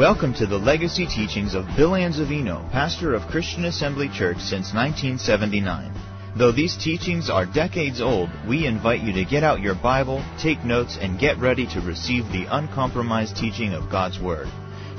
[0.00, 5.92] Welcome to the legacy teachings of Bill Anzavino, pastor of Christian Assembly Church since 1979.
[6.38, 10.64] Though these teachings are decades old, we invite you to get out your Bible, take
[10.64, 14.48] notes, and get ready to receive the uncompromised teaching of God's Word.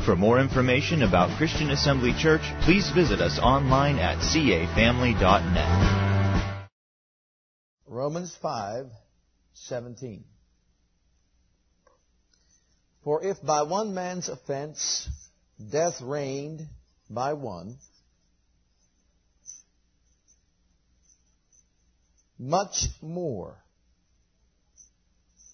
[0.06, 6.70] For more information about Christian Assembly Church, please visit us online at cafamily.net.
[7.88, 8.86] Romans 5,
[9.54, 10.26] 17.
[13.04, 15.08] For if by one man's offense
[15.72, 16.68] death reigned
[17.10, 17.78] by one,
[22.38, 23.58] much more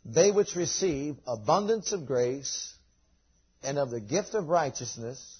[0.05, 2.73] they which receive abundance of grace
[3.61, 5.39] and of the gift of righteousness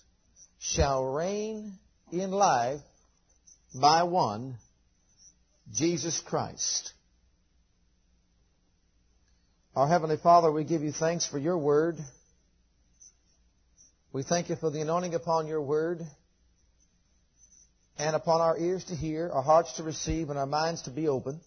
[0.60, 1.74] shall reign
[2.12, 2.82] in life
[3.74, 4.58] by one,
[5.74, 6.92] Jesus Christ.
[9.78, 11.98] Our Heavenly Father, we give you thanks for your word.
[14.12, 16.02] We thank you for the anointing upon your word
[18.00, 21.08] and upon our ears to hear, our hearts to receive, and our minds to be
[21.08, 21.40] open.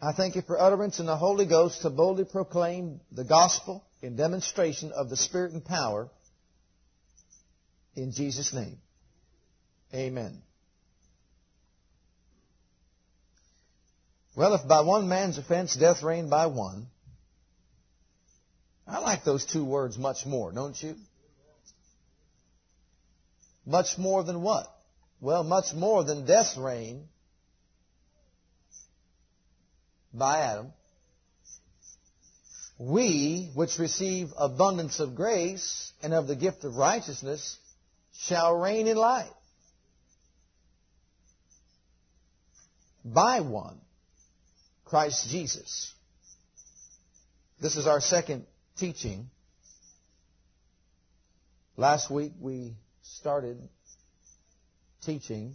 [0.00, 4.14] I thank you for utterance in the Holy Ghost to boldly proclaim the gospel in
[4.14, 6.08] demonstration of the Spirit and power
[7.96, 8.78] in Jesus' name.
[9.92, 10.40] Amen.
[14.36, 16.88] Well, if by one man's offense death reigned by one,
[18.86, 20.96] I like those two words much more, don't you?
[23.64, 24.66] Much more than what?
[25.20, 27.06] Well, much more than death reigned
[30.12, 30.72] by Adam.
[32.78, 37.56] We, which receive abundance of grace and of the gift of righteousness,
[38.18, 39.30] shall reign in life
[43.04, 43.78] by one.
[44.84, 45.92] Christ Jesus.
[47.60, 48.46] This is our second
[48.76, 49.30] teaching.
[51.76, 53.56] Last week we started
[55.04, 55.54] teaching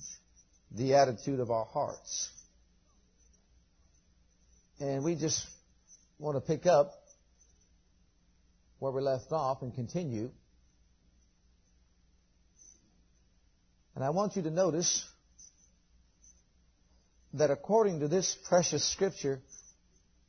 [0.72, 2.30] the attitude of our hearts.
[4.80, 5.45] And we just
[6.18, 6.92] want to pick up
[8.80, 10.32] where we left off and continue.
[13.95, 15.06] And I want you to notice
[17.34, 19.42] that according to this precious scripture,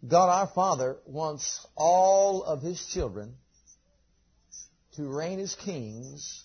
[0.07, 3.35] God our Father wants all of His children
[4.97, 6.45] to reign as kings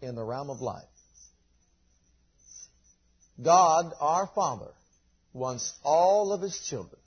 [0.00, 0.84] in the realm of life.
[3.42, 4.72] God our Father
[5.32, 7.00] wants all of His children.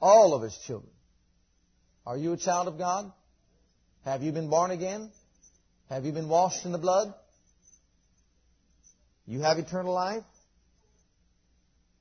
[0.00, 0.92] All of His children.
[2.06, 3.12] Are you a child of God?
[4.04, 5.10] Have you been born again?
[5.88, 7.12] Have you been washed in the blood?
[9.26, 10.22] You have eternal life?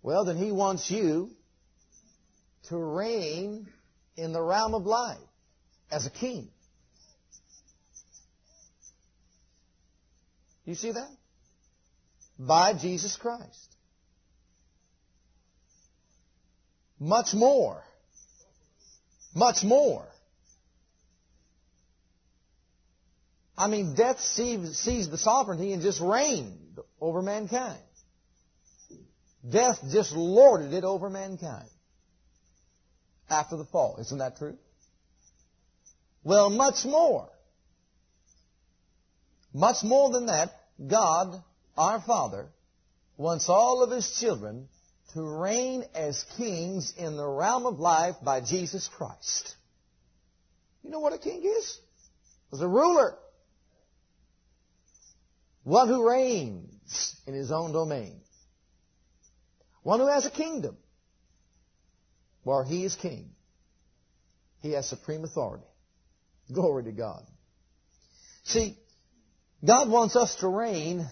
[0.03, 1.31] Well, then He wants you
[2.69, 3.67] to reign
[4.15, 5.17] in the realm of life
[5.91, 6.49] as a king.
[10.65, 11.09] You see that?
[12.37, 13.75] By Jesus Christ.
[16.99, 17.83] Much more.
[19.33, 20.07] Much more.
[23.57, 26.64] I mean, death seized the sovereignty and just reigned
[27.05, 27.77] over mankind.
[29.47, 31.69] Death just lorded it over mankind
[33.29, 33.97] after the fall.
[34.01, 34.57] Isn't that true?
[36.23, 37.29] Well, much more.
[39.53, 40.49] Much more than that,
[40.87, 41.43] God,
[41.77, 42.47] our Father,
[43.17, 44.67] wants all of His children
[45.13, 49.55] to reign as kings in the realm of life by Jesus Christ.
[50.83, 51.79] You know what a king is?
[52.51, 53.15] It's a ruler.
[55.63, 56.74] One who reigns
[57.27, 58.21] in his own domain.
[59.83, 60.77] One who has a kingdom
[62.43, 63.29] where he is king.
[64.61, 65.65] He has supreme authority.
[66.51, 67.23] Glory to God.
[68.43, 68.77] See,
[69.65, 71.07] God wants us to reign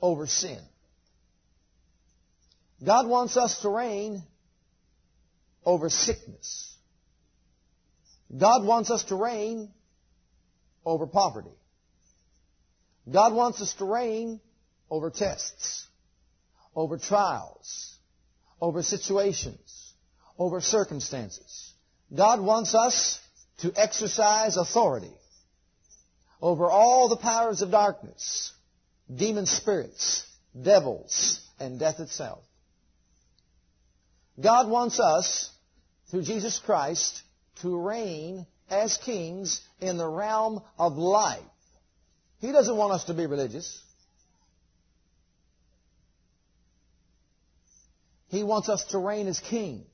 [0.00, 0.58] over sin.
[2.84, 4.22] God wants us to reign
[5.64, 6.76] over sickness.
[8.36, 9.70] God wants us to reign
[10.84, 11.50] over poverty.
[13.10, 14.40] God wants us to reign
[14.90, 15.86] over tests,
[16.74, 17.96] over trials,
[18.60, 19.92] over situations,
[20.38, 21.72] over circumstances.
[22.14, 23.18] God wants us
[23.58, 25.12] to exercise authority
[26.40, 28.52] over all the powers of darkness,
[29.14, 30.26] demon spirits,
[30.60, 32.42] devils, and death itself.
[34.40, 35.50] God wants us,
[36.10, 37.22] through Jesus Christ,
[37.62, 41.40] to reign as kings in the realm of life.
[42.44, 43.82] He doesn't want us to be religious.
[48.28, 49.86] He wants us to reign as kings.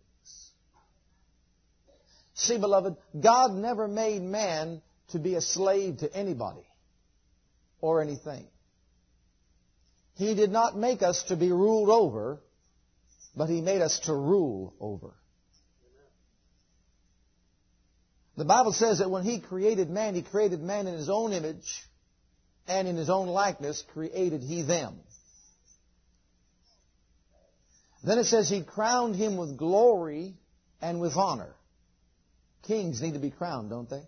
[2.34, 6.66] See, beloved, God never made man to be a slave to anybody
[7.80, 8.48] or anything.
[10.16, 12.40] He did not make us to be ruled over,
[13.36, 15.14] but He made us to rule over.
[18.36, 21.84] The Bible says that when He created man, He created man in His own image,
[22.66, 24.96] and in His own likeness created He them.
[28.02, 30.34] Then it says He crowned him with glory
[30.80, 31.54] and with honor.
[32.66, 34.02] Kings need to be crowned, don't they?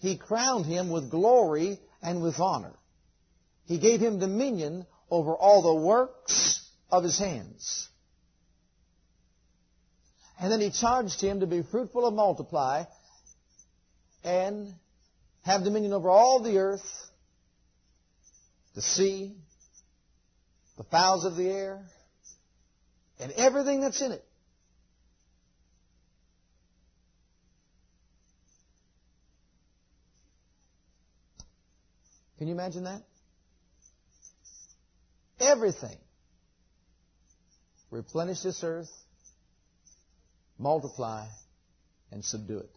[0.00, 2.74] He crowned him with glory and with honor.
[3.66, 7.88] He gave him dominion over all the works of his hands.
[10.40, 12.84] And then he charged him to be fruitful and multiply
[14.22, 14.72] and
[15.42, 17.07] have dominion over all the earth,
[18.78, 19.34] the sea,
[20.76, 21.82] the fowls of the air,
[23.18, 24.24] and everything that's in it.
[32.38, 33.02] Can you imagine that?
[35.40, 35.96] Everything.
[37.90, 38.92] Replenish this earth,
[40.56, 41.26] multiply,
[42.12, 42.70] and subdue it.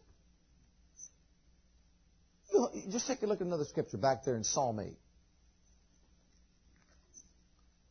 [2.89, 4.97] Just take a look at another scripture back there in Psalm 8.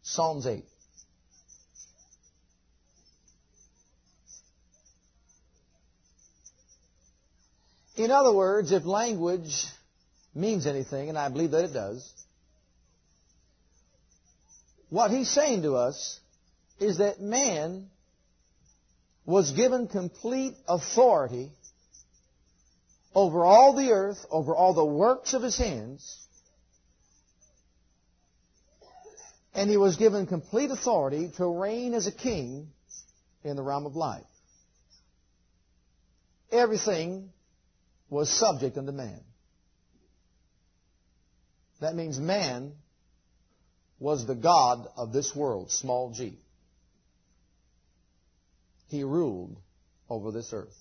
[0.02, 0.64] Psalms 8.
[7.96, 9.66] In other words, if language
[10.34, 12.10] means anything, and I believe that it does,
[14.88, 16.18] what he's saying to us
[16.78, 17.90] is that man
[19.26, 21.52] was given complete authority
[23.14, 26.26] over all the earth, over all the works of his hands,
[29.54, 32.68] and he was given complete authority to reign as a king
[33.42, 34.24] in the realm of life.
[36.52, 37.30] Everything
[38.08, 39.20] was subject unto man.
[41.80, 42.72] That means man
[43.98, 46.38] was the God of this world, small g.
[48.88, 49.56] He ruled
[50.08, 50.76] over this earth.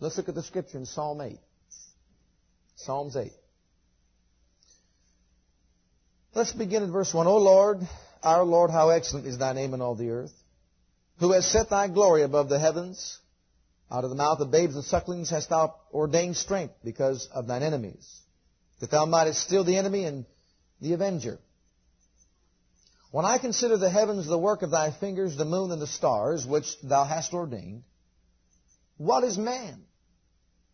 [0.00, 1.38] Let's look at the scripture in Psalm 8.
[2.76, 3.32] Psalms 8.
[6.38, 7.26] Let's begin at verse 1.
[7.26, 7.80] O Lord,
[8.22, 10.32] our Lord, how excellent is thy name in all the earth,
[11.18, 13.18] who has set thy glory above the heavens.
[13.90, 17.64] Out of the mouth of babes and sucklings hast thou ordained strength because of thine
[17.64, 18.20] enemies,
[18.78, 20.26] that thou mightest still the enemy and
[20.80, 21.40] the avenger.
[23.10, 26.46] When I consider the heavens, the work of thy fingers, the moon and the stars,
[26.46, 27.82] which thou hast ordained,
[28.96, 29.82] what is man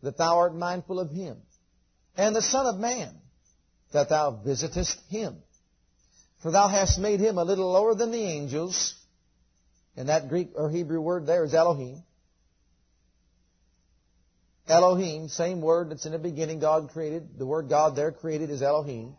[0.03, 1.39] that thou art mindful of him?
[2.19, 3.15] And the Son of Man
[3.93, 5.39] that thou visitest him?
[6.45, 8.95] For thou hast made him a little lower than the angels,
[9.97, 12.03] and that Greek or Hebrew word there is Elohim.
[14.69, 17.39] Elohim, same word that's in the beginning God created.
[17.39, 19.17] The word God there created is Elohim.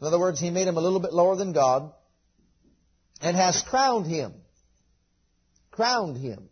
[0.00, 1.92] In other words, He made him a little bit lower than God
[3.20, 4.34] and has crowned him.
[5.70, 6.48] Crowned him.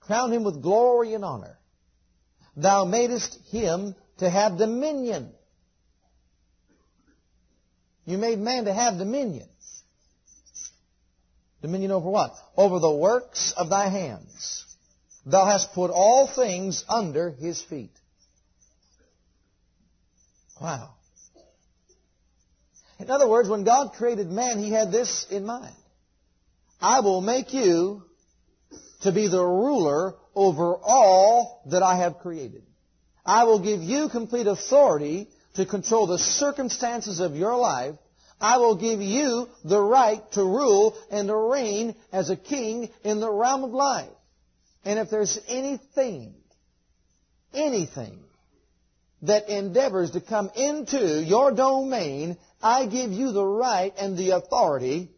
[0.00, 1.58] Crowned him with glory and honor.
[2.56, 5.34] Thou madest him to have dominion.
[8.04, 9.48] You made man to have dominion.
[11.60, 12.32] Dominion over what?
[12.56, 14.64] Over the works of thy hands.
[15.24, 17.92] Thou hast put all things under his feet.
[20.60, 20.94] Wow.
[22.98, 25.74] In other words, when God created man, he had this in mind.
[26.80, 28.02] I will make you
[29.02, 32.62] to be the ruler over all that I have created.
[33.24, 37.94] I will give you complete authority to control the circumstances of your life.
[38.40, 43.20] I will give you the right to rule and to reign as a king in
[43.20, 44.10] the realm of life.
[44.84, 46.34] And if there's anything,
[47.54, 48.18] anything
[49.22, 55.10] that endeavors to come into your domain, I give you the right and the authority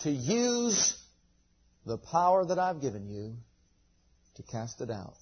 [0.00, 0.96] to use
[1.84, 3.34] the power that I've given you
[4.36, 5.14] to cast it out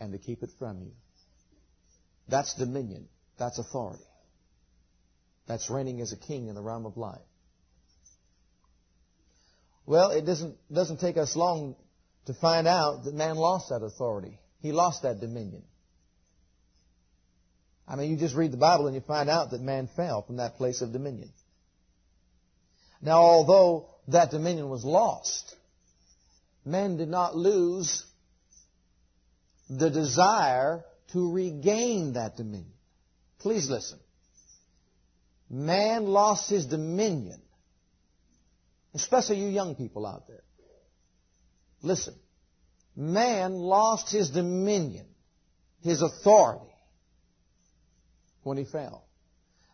[0.00, 0.92] and to keep it from you.
[2.28, 3.08] That's dominion.
[3.38, 4.04] That's authority.
[5.46, 7.20] That's reigning as a king in the realm of life.
[9.86, 11.74] Well, it doesn't, doesn't take us long
[12.26, 14.38] to find out that man lost that authority.
[14.60, 15.62] He lost that dominion.
[17.86, 20.36] I mean, you just read the Bible and you find out that man fell from
[20.36, 21.30] that place of dominion.
[23.00, 25.54] Now, although that dominion was lost,
[26.66, 28.04] man did not lose
[29.68, 32.72] the desire to regain that dominion.
[33.38, 33.98] Please listen.
[35.50, 37.40] Man lost his dominion
[38.94, 40.42] especially you young people out there.
[41.82, 42.14] Listen,
[42.96, 45.06] man lost his dominion,
[45.82, 46.74] his authority
[48.42, 49.04] when he fell.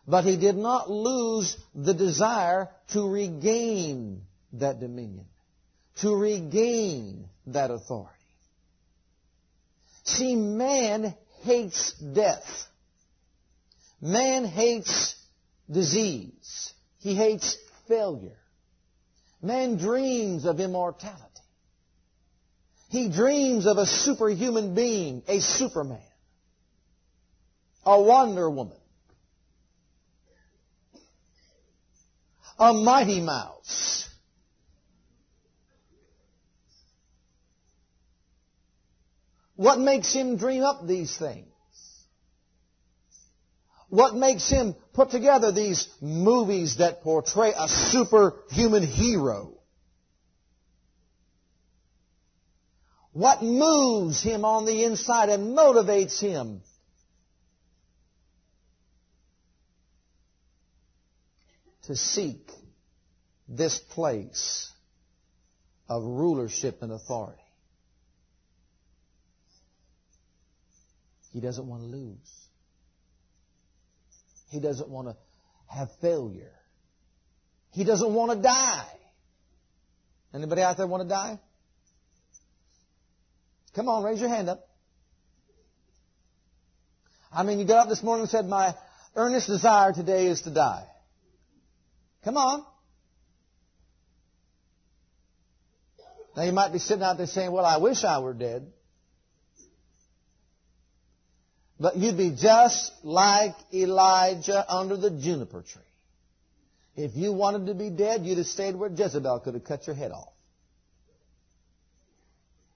[0.07, 4.21] But he did not lose the desire to regain
[4.53, 5.25] that dominion,
[6.01, 8.11] to regain that authority.
[10.05, 12.45] See, man hates death.
[14.01, 15.15] Man hates
[15.69, 16.73] disease.
[16.99, 17.57] He hates
[17.87, 18.37] failure.
[19.41, 21.21] Man dreams of immortality.
[22.89, 25.99] He dreams of a superhuman being, a superman,
[27.83, 28.77] a Wonder Woman,
[32.57, 34.04] a Mighty Mouse.
[39.55, 41.47] What makes him dream up these things?
[43.87, 49.53] What makes him put together these movies that portray a superhuman hero?
[53.13, 56.61] What moves him on the inside and motivates him?
[61.83, 62.51] To seek
[63.47, 64.69] this place
[65.87, 67.44] of rulership and authority.
[71.35, 72.47] He doesn't want to lose.
[74.51, 75.17] He doesn't want to
[75.67, 76.53] have failure.
[77.73, 78.87] He doesn't want to die.
[80.33, 81.37] Anybody out there want to die?
[83.75, 84.65] Come on, raise your hand up.
[87.33, 88.73] I mean, you got up this morning and said, my
[89.13, 90.85] earnest desire today is to die.
[92.23, 92.63] Come on.
[96.37, 98.71] Now you might be sitting out there saying, well, I wish I were dead.
[101.79, 105.81] But you'd be just like Elijah under the juniper tree.
[106.95, 109.95] If you wanted to be dead, you'd have stayed where Jezebel could have cut your
[109.95, 110.31] head off.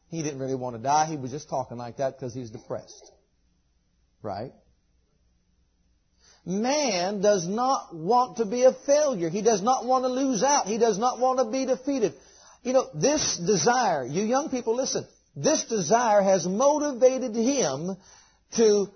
[0.09, 1.05] He didn't really want to die.
[1.05, 3.11] He was just talking like that because he's depressed.
[4.21, 4.51] Right?
[6.45, 9.29] Man does not want to be a failure.
[9.29, 10.65] He does not want to lose out.
[10.65, 12.13] He does not want to be defeated.
[12.63, 17.95] You know, this desire, you young people listen, this desire has motivated him
[18.55, 18.87] to,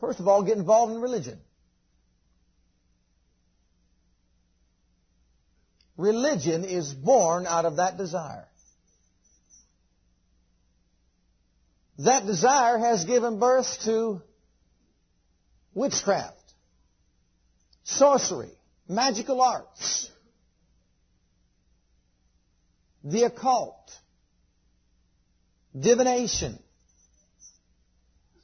[0.00, 1.38] first of all, get involved in religion.
[5.96, 8.46] Religion is born out of that desire.
[11.98, 14.22] That desire has given birth to
[15.74, 16.36] witchcraft,
[17.82, 18.52] sorcery,
[18.88, 20.08] magical arts,
[23.02, 23.90] the occult,
[25.78, 26.60] divination,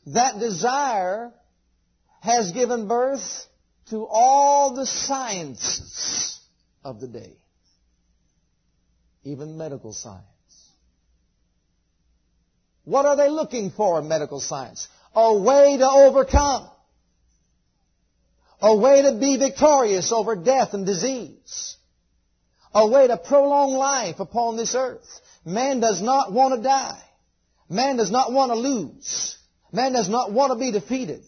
[0.07, 1.33] that desire
[2.21, 3.47] has given birth
[3.91, 6.41] to all the sciences
[6.83, 7.37] of the day,
[9.25, 10.25] even medical science.
[12.85, 14.89] What are they looking for in medical science?
[15.15, 16.71] A way to overcome.
[18.61, 21.77] A way to be victorious over death and disease.
[22.75, 25.07] A way to prolong life upon this earth.
[25.45, 27.03] Man does not want to die.
[27.69, 29.34] Man does not want to lose.
[29.75, 31.25] Man does not want to be defeated.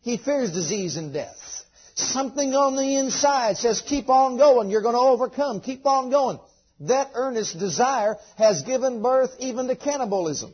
[0.00, 1.64] He fears disease and death.
[1.94, 4.68] Something on the inside says, keep on going.
[4.68, 5.60] You're going to overcome.
[5.60, 6.40] Keep on going.
[6.80, 10.52] That earnest desire has given birth even to cannibalism.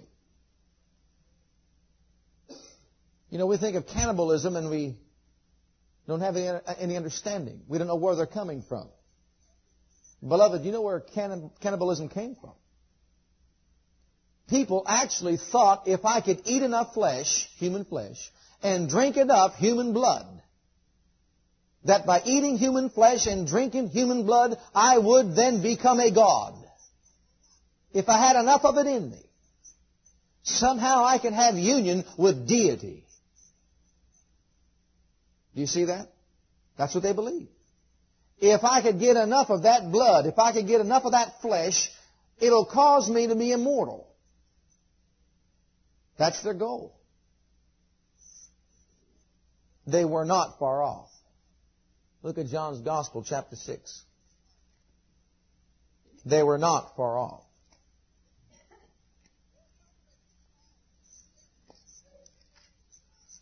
[3.31, 4.99] You know, we think of cannibalism and we
[6.07, 7.62] don't have any, understanding.
[7.69, 8.87] We don't know where they're coming from.
[10.27, 12.53] Beloved, you know where cannibalism came from?
[14.49, 18.31] People actually thought if I could eat enough flesh, human flesh,
[18.62, 20.26] and drink enough human blood,
[21.85, 26.55] that by eating human flesh and drinking human blood, I would then become a god.
[27.93, 29.23] If I had enough of it in me,
[30.43, 33.05] somehow I could have union with deity.
[35.55, 36.09] Do you see that?
[36.76, 37.49] That's what they believe.
[38.40, 41.40] If I could get enough of that blood, if I could get enough of that
[41.43, 41.90] flesh,
[42.40, 44.08] it'll cause me to be immortal.
[46.18, 46.94] That's their goal.
[49.87, 51.08] They were not far off.
[52.22, 54.02] Look at John's Gospel, chapter 6.
[56.26, 57.44] They were not far off.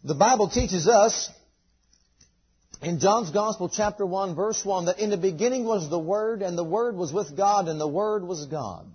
[0.05, 1.31] The Bible teaches us
[2.81, 6.57] in John's Gospel, chapter 1, verse 1, that in the beginning was the Word, and
[6.57, 8.87] the Word was with God, and the Word was God.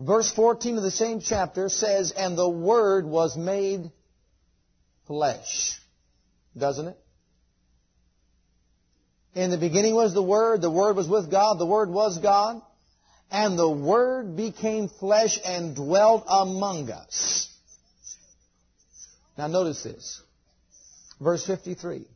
[0.00, 3.90] Verse 14 of the same chapter says, And the Word was made
[5.06, 5.78] flesh.
[6.56, 6.98] Doesn't it?
[9.34, 12.62] In the beginning was the Word, the Word was with God, the Word was God,
[13.30, 17.46] and the Word became flesh and dwelt among us.
[19.36, 20.22] Now notice this.
[21.20, 22.06] Verse 53.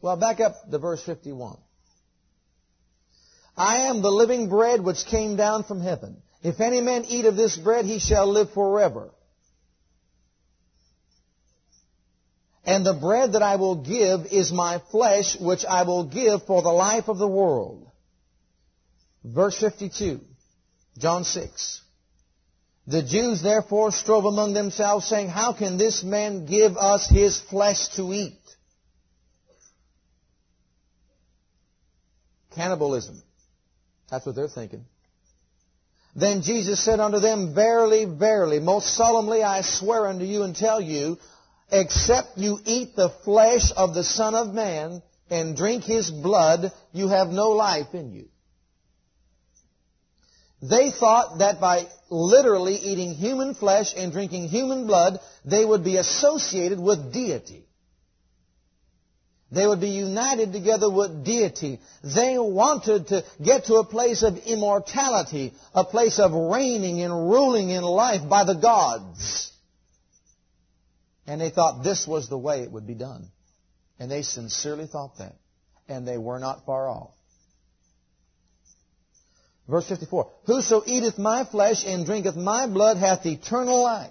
[0.00, 1.58] Well, back up to verse 51.
[3.56, 6.22] I am the living bread which came down from heaven.
[6.42, 9.10] If any man eat of this bread, he shall live forever.
[12.64, 16.62] And the bread that I will give is my flesh, which I will give for
[16.62, 17.90] the life of the world.
[19.24, 20.20] Verse 52,
[20.98, 21.80] John 6.
[22.86, 27.88] The Jews therefore strove among themselves, saying, How can this man give us his flesh
[27.96, 28.38] to eat?
[32.54, 33.22] Cannibalism.
[34.12, 34.84] That's what they're thinking.
[36.14, 40.82] Then Jesus said unto them, Verily, verily, most solemnly I swear unto you and tell
[40.82, 41.16] you,
[41.70, 47.08] except you eat the flesh of the Son of Man and drink his blood, you
[47.08, 48.28] have no life in you.
[50.60, 55.96] They thought that by literally eating human flesh and drinking human blood, they would be
[55.96, 57.64] associated with deity.
[59.52, 61.78] They would be united together with deity.
[62.02, 67.68] They wanted to get to a place of immortality, a place of reigning and ruling
[67.68, 69.52] in life by the gods.
[71.26, 73.28] And they thought this was the way it would be done.
[73.98, 75.34] And they sincerely thought that.
[75.86, 77.10] And they were not far off.
[79.68, 80.30] Verse 54.
[80.46, 84.10] Whoso eateth my flesh and drinketh my blood hath eternal life.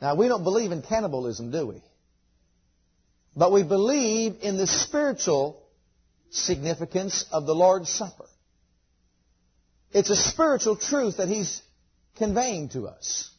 [0.00, 1.82] Now, we don't believe in cannibalism, do we?
[3.36, 5.62] But we believe in the spiritual
[6.30, 8.26] significance of the Lord's Supper.
[9.92, 11.62] It's a spiritual truth that He's
[12.16, 13.30] conveying to us.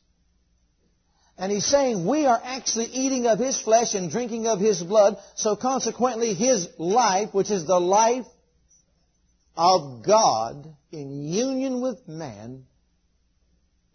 [1.39, 5.17] And he's saying we are actually eating of his flesh and drinking of his blood,
[5.35, 8.25] so consequently his life, which is the life
[9.55, 12.65] of God in union with man,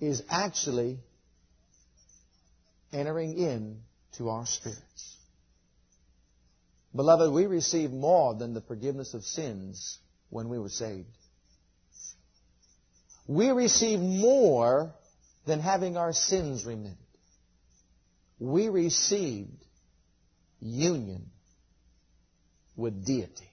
[0.01, 1.01] is actually
[2.95, 3.81] entering in
[4.17, 5.17] to our spirits.
[6.95, 9.99] Beloved, we receive more than the forgiveness of sins
[10.31, 11.09] when we were saved
[13.27, 14.95] we receive more
[15.47, 16.97] than having our sins remitted.
[18.39, 19.65] We received
[20.61, 21.31] union
[22.77, 23.51] with deity.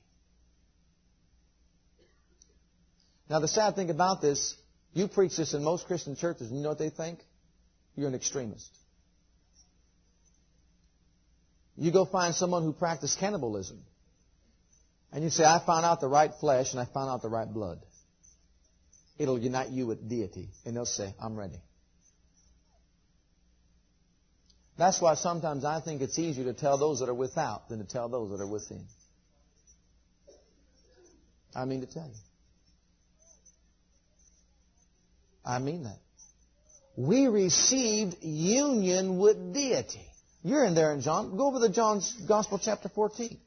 [3.29, 4.55] Now the sad thing about this,
[4.93, 7.19] you preach this in most Christian churches, and you know what they think?
[7.95, 8.69] You're an extremist.
[11.81, 13.83] You go find someone who practiced cannibalism,
[15.11, 17.51] and you say, I found out the right flesh and I found out the right
[17.51, 17.81] blood
[19.21, 20.49] it'll unite you with deity.
[20.65, 21.61] And they'll say, I'm ready.
[24.77, 27.85] That's why sometimes I think it's easier to tell those that are without than to
[27.85, 28.83] tell those that are within.
[31.55, 32.19] I mean to tell you.
[35.45, 35.99] I mean that.
[36.95, 40.10] We received union with deity.
[40.43, 41.37] You're in there in John.
[41.37, 43.37] Go over to John's Gospel chapter 14.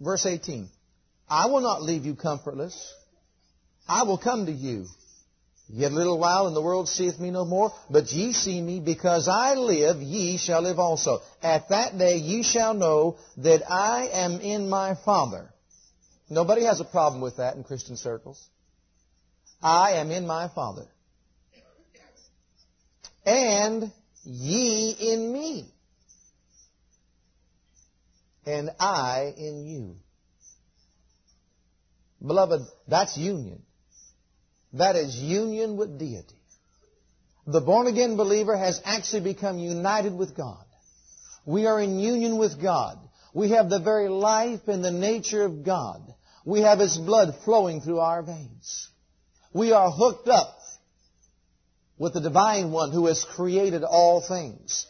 [0.00, 0.68] Verse 18.
[1.28, 2.92] I will not leave you comfortless.
[3.88, 4.86] I will come to you.
[5.68, 8.80] Yet a little while and the world seeth me no more, but ye see me
[8.80, 11.20] because I live, ye shall live also.
[11.42, 15.50] At that day ye shall know that I am in my Father.
[16.28, 18.42] Nobody has a problem with that in Christian circles.
[19.62, 20.86] I am in my Father.
[23.24, 23.90] And
[24.24, 25.74] ye in me
[28.46, 29.96] and I in you.
[32.26, 33.62] Beloved, that's union.
[34.74, 36.34] That is union with deity.
[37.46, 40.64] The born again believer has actually become united with God.
[41.46, 42.98] We are in union with God.
[43.34, 46.02] We have the very life and the nature of God.
[46.44, 48.88] We have His blood flowing through our veins.
[49.52, 50.58] We are hooked up
[51.98, 54.86] with the Divine One who has created all things.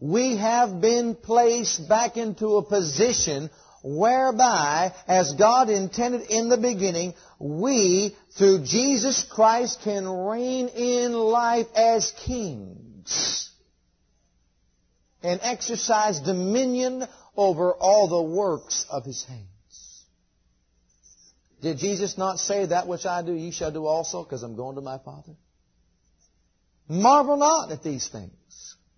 [0.00, 3.50] We have been placed back into a position
[3.82, 11.66] whereby, as God intended in the beginning, we, through Jesus Christ, can reign in life
[11.74, 13.50] as kings
[15.22, 19.46] and exercise dominion over all the works of His hands.
[21.62, 24.76] Did Jesus not say, That which I do, ye shall do also, because I'm going
[24.76, 25.32] to my Father?
[26.88, 28.32] Marvel not at these things.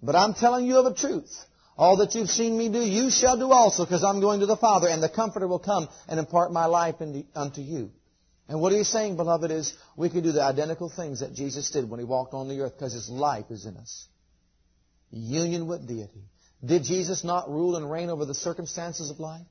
[0.03, 1.33] But I'm telling you of a truth.
[1.77, 4.57] All that you've seen me do, you shall do also, because I'm going to the
[4.57, 6.97] Father, and the Comforter will come and impart my life
[7.35, 7.91] unto you.
[8.49, 11.89] And what he's saying, beloved, is we can do the identical things that Jesus did
[11.89, 14.07] when he walked on the earth, because his life is in us.
[15.11, 16.25] Union with deity.
[16.65, 19.47] Did Jesus not rule and reign over the circumstances of life?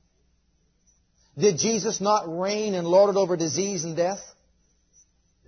[1.38, 4.19] Did Jesus not reign and lord it over disease and death?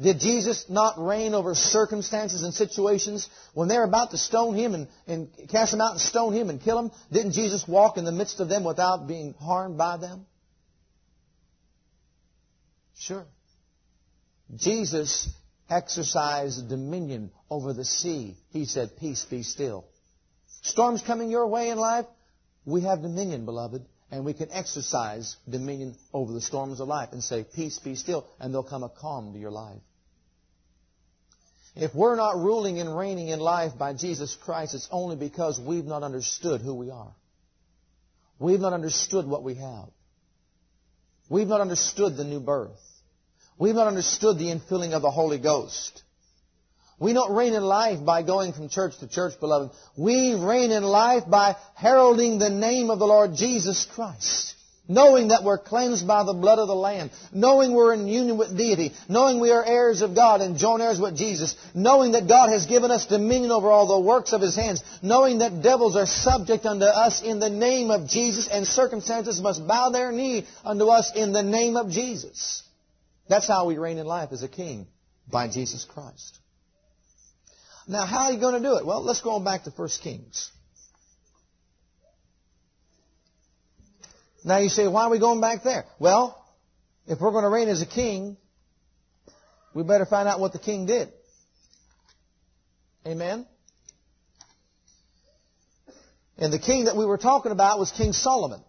[0.02, 4.88] Did Jesus not reign over circumstances and situations when they're about to stone him and,
[5.06, 6.92] and cast him out and stone him and kill him?
[7.12, 10.26] Didn't Jesus walk in the midst of them without being harmed by them?
[12.98, 13.26] Sure.
[14.56, 15.30] Jesus
[15.70, 18.36] exercised dominion over the sea.
[18.50, 19.86] He said, Peace, be still.
[20.62, 22.06] Storms coming your way in life,
[22.66, 27.24] we have dominion, beloved and we can exercise dominion over the storms of life and
[27.24, 29.82] say, Peace, be still, and there'll come a calm to your life.
[31.76, 35.86] If we're not ruling and reigning in life by Jesus Christ, it's only because we've
[35.86, 37.16] not understood who we are.
[38.38, 39.90] We've not understood what we have.
[41.28, 42.80] We've not understood the new birth.
[43.58, 46.03] We've not understood the infilling of the Holy Ghost.
[47.00, 49.72] We don't reign in life by going from church to church, beloved.
[49.98, 54.54] We reign in life by heralding the name of the Lord Jesus Christ.
[54.88, 57.10] Knowing that we're cleansed by the blood of the Lamb.
[57.32, 58.92] Knowing we're in union with deity.
[59.08, 61.56] Knowing we are heirs of God and joint heirs with Jesus.
[61.74, 64.84] Knowing that God has given us dominion over all the works of His hands.
[65.02, 69.66] Knowing that devils are subject unto us in the name of Jesus and circumstances must
[69.66, 72.64] bow their knee unto us in the name of Jesus.
[73.30, 74.86] That's how we reign in life as a king.
[75.32, 76.40] By Jesus Christ.
[77.88, 78.86] Now, how are you going to do it?
[78.86, 80.52] Well, let's go on back to 1 Kings.
[84.46, 85.86] Now you say, why are we going back there?
[86.00, 86.44] Well,
[87.08, 88.38] if we're going to reign as a king,
[89.74, 91.10] we better find out what the king did.
[93.06, 93.46] Amen?
[96.38, 98.62] And the king that we were talking about was King Solomon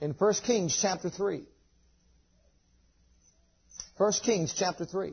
[0.00, 1.42] in 1 Kings chapter 3.
[3.96, 5.12] 1 Kings chapter 3.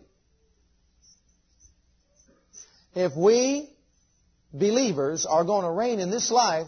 [2.96, 3.70] If we
[4.54, 6.68] believers are going to reign in this life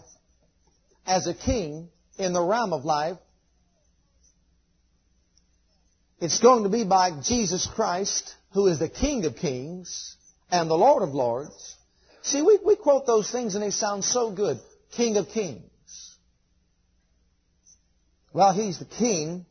[1.05, 3.17] as a king in the realm of life,
[6.19, 10.15] it's going to be by Jesus Christ, who is the King of kings
[10.49, 11.75] and the Lord of lords.
[12.23, 14.57] See, we, we quote those things and they sound so good.
[14.95, 15.61] King of kings.
[18.33, 19.45] Well, he's the king,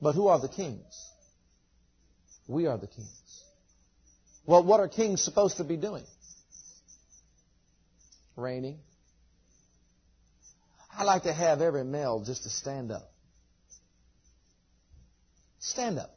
[0.00, 1.10] but who are the kings?
[2.48, 3.19] We are the kings.
[4.50, 6.02] Well, what are kings supposed to be doing?
[8.34, 8.80] Reigning.
[10.92, 13.12] I like to have every male just to stand up.
[15.60, 16.10] Stand up.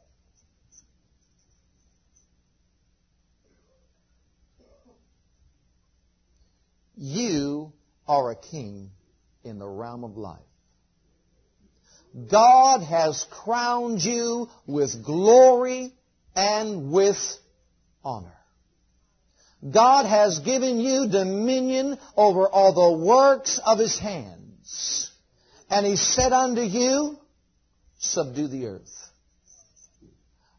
[6.96, 7.72] You
[8.08, 8.90] are a king
[9.44, 10.40] in the realm of life.
[12.28, 15.92] God has crowned you with glory
[16.34, 17.38] and with
[18.04, 18.32] honor.
[19.68, 25.10] God has given you dominion over all the works of His hands.
[25.70, 27.18] And He said unto you,
[27.98, 29.10] subdue the earth.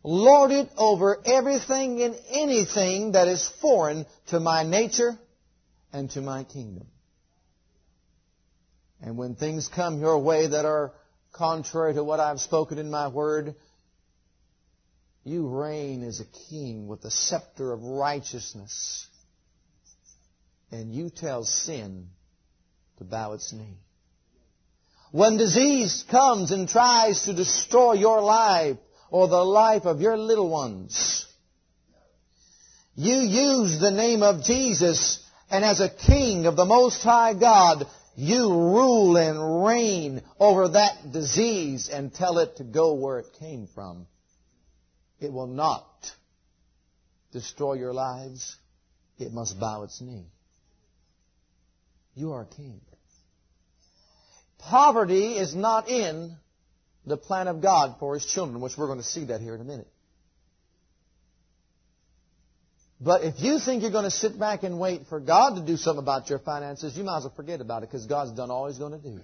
[0.04, 5.18] Lord it over everything and anything that is foreign to my nature
[5.92, 6.86] and to my kingdom.
[9.02, 10.94] And when things come your way that are
[11.34, 13.56] contrary to what I've spoken in my word,
[15.26, 19.08] you reign as a king with the scepter of righteousness.
[20.72, 22.10] And you tell sin
[23.00, 23.80] to bow its knee.
[25.12, 28.78] When disease comes and tries to destroy your life
[29.10, 31.26] or the life of your little ones,
[32.94, 37.88] you use the name of Jesus and as a king of the Most High God,
[38.16, 43.68] you rule and reign over that disease and tell it to go where it came
[43.74, 44.06] from.
[45.26, 45.88] It will not
[47.32, 48.56] destroy your lives.
[49.18, 50.28] It must bow its knee.
[52.14, 52.80] You are a king.
[54.60, 56.36] Poverty is not in
[57.06, 59.62] the plan of God for His children, which we're going to see that here in
[59.62, 59.88] a minute.
[63.02, 65.76] But if you think you're going to sit back and wait for God to do
[65.76, 68.68] something about your finances, you might as well forget about it because God's done all
[68.68, 69.20] He's going to do.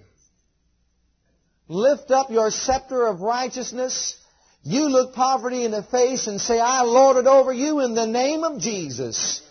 [1.68, 4.16] Lift up your scepter of righteousness.
[4.64, 8.06] You look poverty in the face and say, I lord it over you in the
[8.06, 9.42] name of Jesus.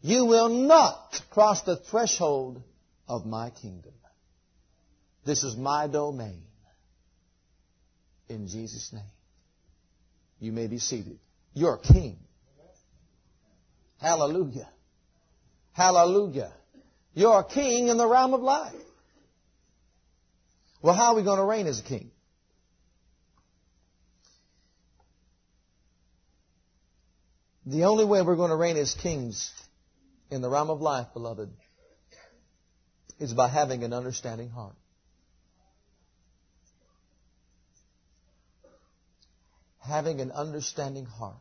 [0.00, 2.62] You will not cross the threshold
[3.06, 3.92] of my kingdom.
[5.24, 6.42] This is my domain.
[8.28, 9.02] In Jesus' name.
[10.40, 11.18] You may be seated.
[11.54, 12.18] You're king.
[14.00, 14.68] Hallelujah.
[15.72, 16.52] Hallelujah.
[17.14, 18.74] You're a king in the realm of life.
[20.80, 22.10] Well, how are we going to reign as a king?
[27.68, 29.52] The only way we're going to reign as kings
[30.30, 31.50] in the realm of life, beloved,
[33.18, 34.74] is by having an understanding heart.
[39.80, 41.36] Having an understanding heart.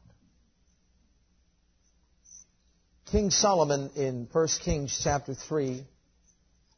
[3.09, 5.85] King Solomon in 1 Kings chapter 3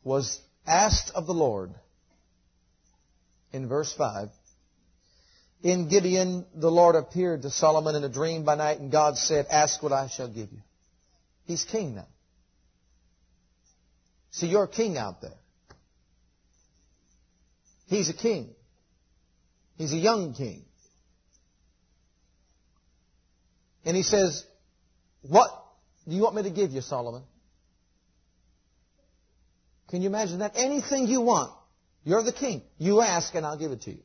[0.04, 1.74] was asked of the Lord
[3.52, 4.30] in verse 5.
[5.62, 9.46] In Gibeon, the Lord appeared to Solomon in a dream by night, and God said,
[9.50, 10.62] Ask what I shall give you.
[11.46, 12.08] He's king now.
[14.32, 15.38] See, you're a king out there.
[17.88, 18.52] He's a king.
[19.78, 20.64] He's a young king.
[23.84, 24.46] And he says,
[25.24, 25.50] What
[26.08, 27.24] do you want me to give you, Solomon?
[29.90, 30.54] Can you imagine that?
[30.56, 31.52] Anything you want.
[32.04, 32.62] You're the king.
[32.78, 34.04] You ask and I'll give it to you.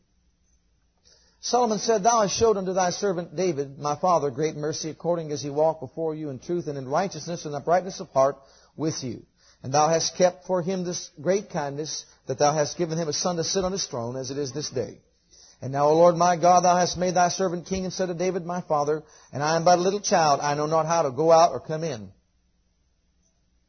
[1.44, 5.42] Solomon said, Thou hast showed unto thy servant David, my father, great mercy, according as
[5.42, 8.37] he walked before you in truth and in righteousness and uprightness of heart
[8.76, 9.26] with you.
[9.62, 13.12] And thou hast kept for him this great kindness, that thou hast given him a
[13.12, 15.02] son to sit on his throne, as it is this day.
[15.61, 18.46] And now, O Lord my God, thou hast made thy servant king instead of David
[18.46, 20.40] my father, and I am but a little child.
[20.40, 22.11] I know not how to go out or come in.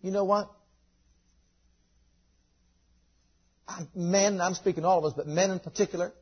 [0.01, 0.49] You know what?
[3.93, 6.13] Men, I'm speaking all of us, but men in particular.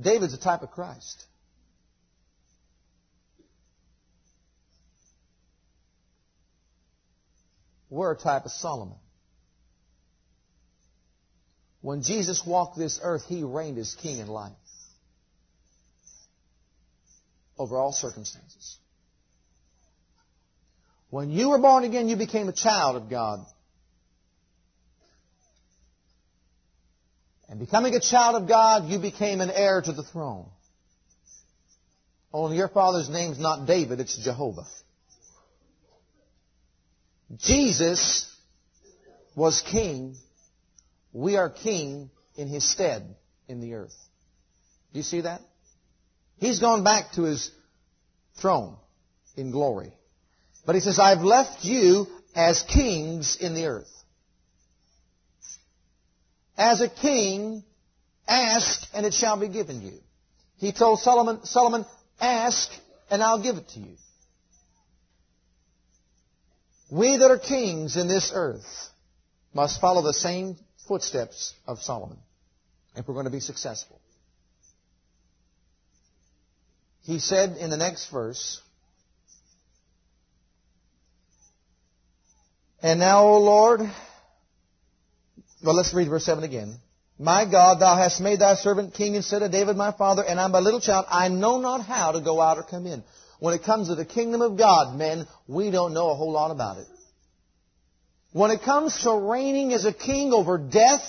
[0.00, 1.24] David's a type of Christ.
[7.88, 8.96] We're a type of Solomon.
[11.80, 14.52] When Jesus walked this earth, He reigned as King in life.
[17.58, 18.76] Over all circumstances.
[21.10, 23.44] When you were born again, you became a child of God.
[27.50, 30.46] And becoming a child of God, you became an heir to the throne.
[32.32, 34.66] Only your father's name's not David, it's Jehovah.
[37.36, 38.32] Jesus
[39.34, 40.16] was king
[41.12, 43.16] we are king in his stead
[43.48, 43.96] in the earth.
[44.92, 45.40] Do you see that?
[46.38, 47.50] He's gone back to his
[48.40, 48.76] throne
[49.36, 49.92] in glory.
[50.64, 53.90] But he says, I've left you as kings in the earth.
[56.60, 57.64] As a king,
[58.28, 59.94] ask and it shall be given you.
[60.58, 61.86] He told Solomon, Solomon,
[62.20, 62.70] ask
[63.10, 63.96] and I'll give it to you.
[66.90, 68.90] We that are kings in this earth
[69.54, 72.18] must follow the same footsteps of Solomon
[72.94, 73.98] if we're going to be successful.
[77.04, 78.60] He said in the next verse,
[82.82, 83.80] And now, O Lord,
[85.62, 86.76] well, let's read verse 7 again.
[87.18, 90.54] My God, thou hast made thy servant king instead of David my father, and I'm
[90.54, 91.04] a little child.
[91.10, 93.04] I know not how to go out or come in.
[93.40, 96.50] When it comes to the kingdom of God, men, we don't know a whole lot
[96.50, 96.86] about it.
[98.32, 101.02] When it comes to reigning as a king over death,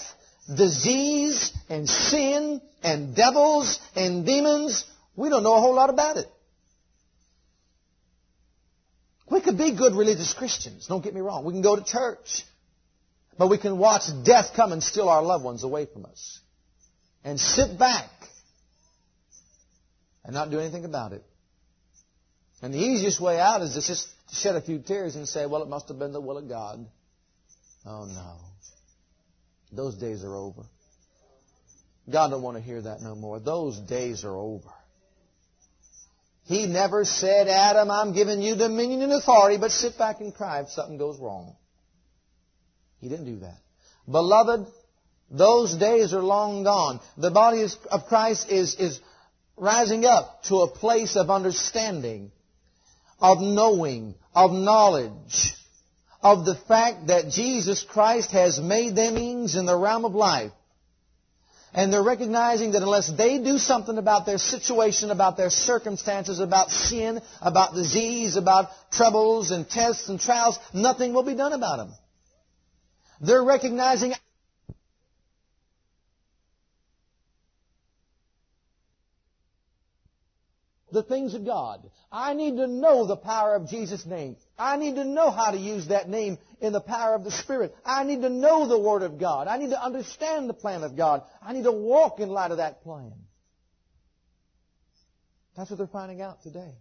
[0.54, 4.84] disease, and sin, and devils, and demons,
[5.16, 6.28] we don't know a whole lot about it.
[9.30, 11.46] We could be good religious Christians, don't get me wrong.
[11.46, 12.44] We can go to church.
[13.42, 16.42] But we can watch death come and steal our loved ones away from us.
[17.24, 18.12] And sit back
[20.24, 21.24] and not do anything about it.
[22.62, 25.64] And the easiest way out is to just shed a few tears and say, well,
[25.64, 26.86] it must have been the will of God.
[27.84, 28.36] Oh no.
[29.72, 30.62] Those days are over.
[32.12, 33.40] God don't want to hear that no more.
[33.40, 34.70] Those days are over.
[36.46, 40.60] He never said, Adam, I'm giving you dominion and authority, but sit back and cry
[40.60, 41.56] if something goes wrong.
[43.02, 43.58] He didn't do that.
[44.10, 44.66] Beloved,
[45.30, 47.02] those days are long gone.
[47.18, 49.00] The body of Christ is, is
[49.58, 52.32] rising up to a place of understanding,
[53.20, 55.56] of knowing, of knowledge
[56.22, 60.52] of the fact that Jesus Christ has made them in the realm of life.
[61.74, 66.70] And they're recognizing that unless they do something about their situation, about their circumstances, about
[66.70, 71.94] sin, about disease, about troubles and tests and trials, nothing will be done about them.
[73.22, 74.14] They're recognizing
[80.92, 81.90] the things of God.
[82.12, 84.38] I need to know the power of Jesus' name.
[84.58, 87.76] I need to know how to use that name in the power of the Spirit.
[87.86, 89.48] I need to know the Word of God.
[89.48, 91.22] I need to understand the plan of God.
[91.42, 93.14] I need to walk in light of that plan.
[95.56, 96.74] That's what they're finding out today.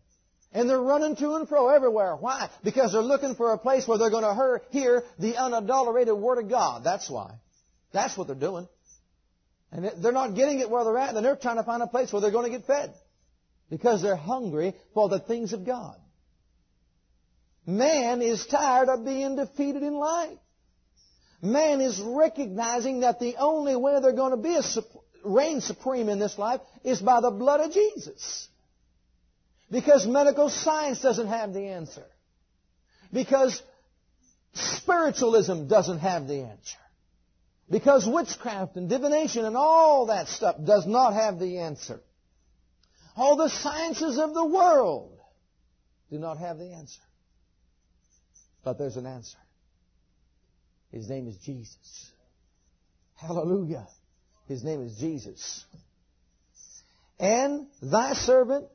[0.52, 2.16] And they're running to and fro everywhere.
[2.16, 2.50] Why?
[2.64, 6.50] Because they're looking for a place where they're going to hear the unadulterated Word of
[6.50, 6.82] God.
[6.82, 7.34] That's why.
[7.92, 8.68] That's what they're doing.
[9.70, 12.12] And they're not getting it where they're at, and they're trying to find a place
[12.12, 12.92] where they're going to get fed
[13.70, 15.96] because they're hungry for the things of God.
[17.66, 20.38] Man is tired of being defeated in life.
[21.40, 24.62] Man is recognizing that the only way they're going to be a,
[25.24, 28.48] reign supreme in this life is by the blood of Jesus.
[29.70, 32.04] Because medical science doesn't have the answer.
[33.12, 33.62] Because
[34.52, 36.78] spiritualism doesn't have the answer.
[37.70, 42.00] Because witchcraft and divination and all that stuff does not have the answer.
[43.16, 45.16] All the sciences of the world
[46.10, 47.00] do not have the answer.
[48.64, 49.38] But there's an answer.
[50.90, 52.10] His name is Jesus.
[53.14, 53.86] Hallelujah.
[54.48, 55.64] His name is Jesus.
[57.20, 58.66] And thy servant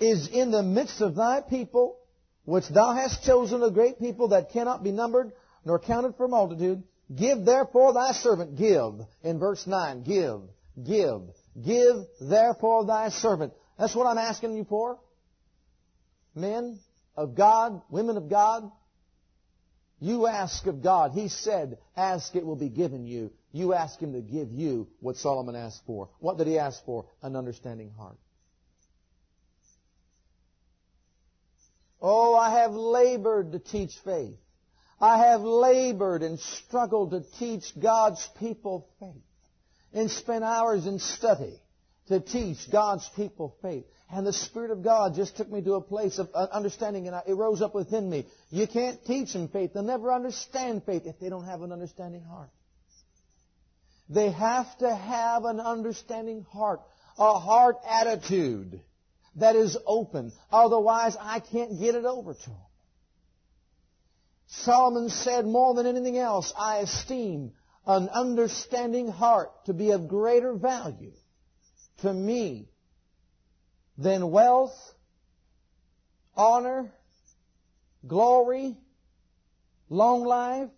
[0.00, 1.98] is in the midst of thy people,
[2.44, 5.32] which thou hast chosen a great people that cannot be numbered
[5.64, 6.82] nor counted for multitude.
[7.14, 10.42] Give therefore thy servant, give, in verse 9, give,
[10.84, 11.22] give,
[11.60, 13.52] Give therefore thy servant.
[13.78, 14.98] That's what I'm asking you for.
[16.34, 16.78] Men
[17.16, 18.70] of God, women of God,
[19.98, 21.12] you ask of God.
[21.12, 23.32] He said, ask it will be given you.
[23.52, 26.08] You ask Him to give you what Solomon asked for.
[26.20, 27.06] What did he ask for?
[27.20, 28.16] An understanding heart.
[32.00, 34.36] Oh, I have labored to teach faith.
[35.00, 39.22] I have labored and struggled to teach God's people faith
[39.92, 41.60] and spent hours in study
[42.08, 43.84] to teach God's people faith.
[44.12, 47.34] And the Spirit of God just took me to a place of understanding and it
[47.34, 48.26] rose up within me.
[48.50, 49.72] You can't teach them faith.
[49.72, 52.50] They'll never understand faith if they don't have an understanding heart.
[54.08, 56.80] They have to have an understanding heart,
[57.16, 58.80] a heart attitude
[59.36, 60.32] that is open.
[60.50, 62.56] Otherwise, I can't get it over to them.
[64.48, 67.52] Solomon said more than anything else, I esteem
[67.86, 71.12] an understanding heart to be of greater value
[72.02, 72.68] to me
[73.96, 74.74] than wealth,
[76.36, 76.90] honor,
[78.06, 78.76] glory,
[79.88, 80.70] long life,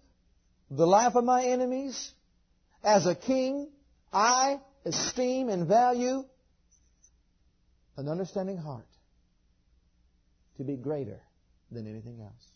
[0.71, 2.13] the life of my enemies.
[2.83, 3.69] As a king,
[4.13, 6.25] I esteem and value
[7.97, 8.89] an understanding heart
[10.57, 11.21] to be greater
[11.71, 12.49] than anything else.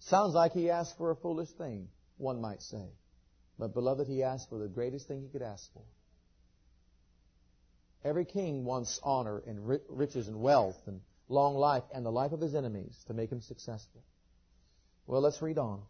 [0.00, 2.86] Sounds like he asked for a foolish thing one might say.
[3.58, 5.82] But beloved, he asked for the greatest thing he could ask for.
[8.04, 12.40] Every king wants honor and riches and wealth and long life and the life of
[12.40, 14.02] his enemies to make him successful.
[15.06, 15.82] Well, let's read on.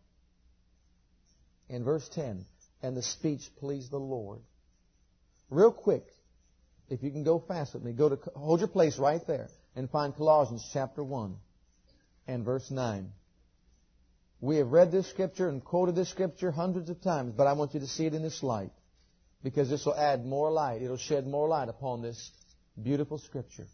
[1.68, 2.44] In verse 10,
[2.82, 4.40] and the speech pleased the Lord.
[5.50, 6.06] Real quick,
[6.88, 9.90] if you can go fast with me, go to, hold your place right there and
[9.90, 11.36] find Colossians chapter 1
[12.28, 13.10] and verse 9.
[14.40, 17.74] We have read this scripture and quoted this scripture hundreds of times, but I want
[17.74, 18.72] you to see it in this light
[19.42, 20.82] because this will add more light.
[20.82, 22.30] It'll shed more light upon this
[22.80, 23.66] beautiful scripture.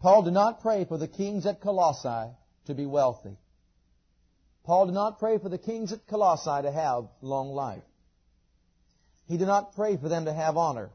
[0.00, 2.32] Paul did not pray for the kings at Colossae
[2.66, 3.36] to be wealthy.
[4.64, 7.82] Paul did not pray for the kings at Colossae to have long life.
[9.26, 10.90] He did not pray for them to have honor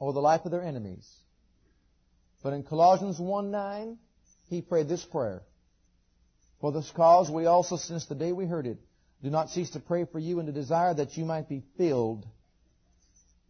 [0.00, 1.08] or the life of their enemies.
[2.42, 3.98] But in Colossians 1 9,
[4.48, 5.42] he prayed this prayer.
[6.60, 8.78] For this cause we also, since the day we heard it,
[9.22, 12.26] do not cease to pray for you and to desire that you might be filled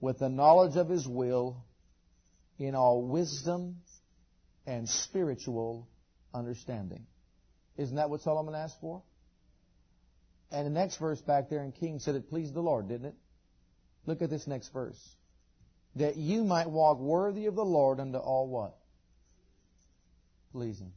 [0.00, 1.64] with the knowledge of His will
[2.58, 3.76] in all wisdom
[4.66, 5.88] and spiritual
[6.34, 7.06] understanding.
[7.78, 9.02] Isn't that what Solomon asked for?
[10.50, 13.14] And the next verse back there in King said it pleased the Lord, didn't it?
[14.04, 15.16] Look at this next verse.
[15.96, 18.78] That you might walk worthy of the Lord unto all what?
[20.52, 20.92] pleasing.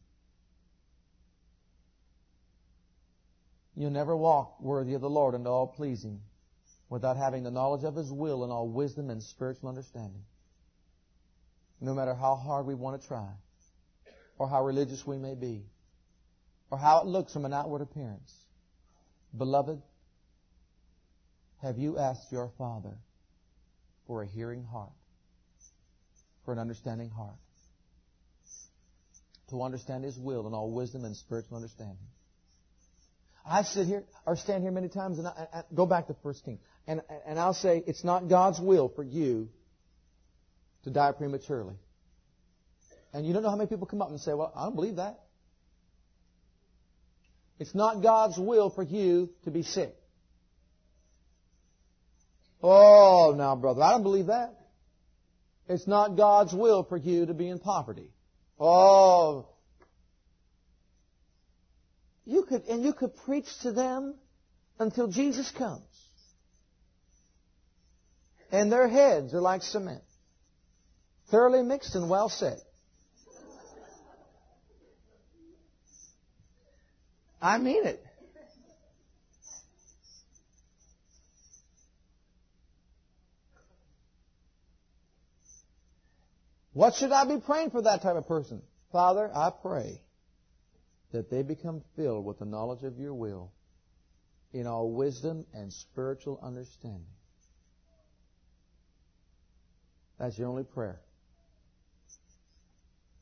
[3.75, 6.21] You'll never walk worthy of the Lord unto all pleasing
[6.89, 10.23] without having the knowledge of His will and all wisdom and spiritual understanding.
[11.79, 13.27] No matter how hard we want to try,
[14.37, 15.63] or how religious we may be,
[16.71, 18.33] or how it looks from an outward appearance.
[19.37, 19.81] Beloved,
[21.61, 22.97] have you asked your Father
[24.07, 24.93] for a hearing heart,
[26.45, 27.35] for an understanding heart,
[29.49, 31.97] to understand His will in all wisdom and spiritual understanding?
[33.45, 36.45] I sit here or stand here many times and I, I go back to First
[36.45, 39.49] King, and and I'll say it's not God's will for you
[40.83, 41.75] to die prematurely.
[43.13, 44.97] And you don't know how many people come up and say, "Well, I don't believe
[44.97, 45.21] that."
[47.61, 49.95] It's not God's will for you to be sick.
[52.63, 54.55] Oh, now, brother, I don't believe that.
[55.69, 58.09] It's not God's will for you to be in poverty.
[58.59, 59.47] Oh,
[62.25, 64.15] you could, and you could preach to them
[64.79, 65.85] until Jesus comes.
[68.51, 70.01] And their heads are like cement.
[71.29, 72.57] Thoroughly mixed and well set.
[77.41, 78.05] I mean it.
[86.73, 88.61] What should I be praying for that type of person?
[88.91, 90.01] Father, I pray
[91.11, 93.51] that they become filled with the knowledge of your will
[94.53, 97.05] in all wisdom and spiritual understanding.
[100.17, 101.01] That's your only prayer.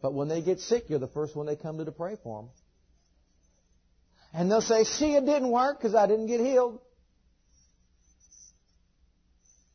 [0.01, 2.43] But when they get sick, you're the first one they come to to pray for
[2.43, 2.49] them.
[4.33, 6.79] And they'll say, see, it didn't work because I didn't get healed.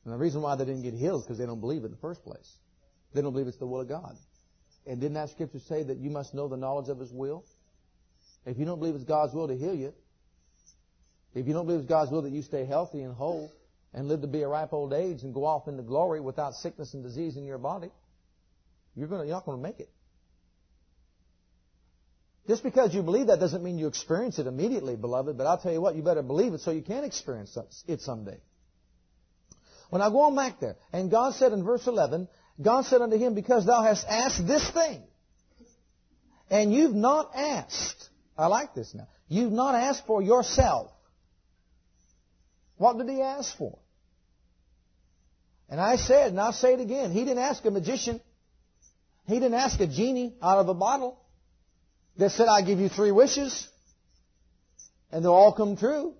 [0.05, 1.90] And the reason why they didn't get healed is because they don't believe it in
[1.92, 2.52] the first place.
[3.14, 4.16] They don't believe it's the will of God.
[4.86, 7.44] And didn't that scripture say that you must know the knowledge of His will?
[8.44, 9.94] If you don't believe it's God's will to heal you,
[11.34, 13.50] if you don't believe it's God's will that you stay healthy and whole
[13.94, 16.94] and live to be a ripe old age and go off into glory without sickness
[16.94, 17.90] and disease in your body,
[18.94, 19.88] you're, gonna, you're not going to make it.
[22.47, 25.72] Just because you believe that doesn't mean you experience it immediately, beloved, but I'll tell
[25.72, 27.57] you what, you better believe it so you can experience
[27.88, 28.38] it someday.
[29.88, 32.28] When I go on back there, and God said in verse 11,
[32.61, 35.03] God said unto him, Because thou hast asked this thing,
[36.51, 39.09] and you've not asked, I like this now.
[39.28, 40.90] You've not asked for yourself.
[42.76, 43.78] What did he ask for?
[45.70, 48.20] And I said, and I'll say it again, he didn't ask a magician.
[49.26, 51.18] He didn't ask a genie out of a bottle
[52.17, 53.69] that said, I give you three wishes,
[55.11, 56.15] and they'll all come true.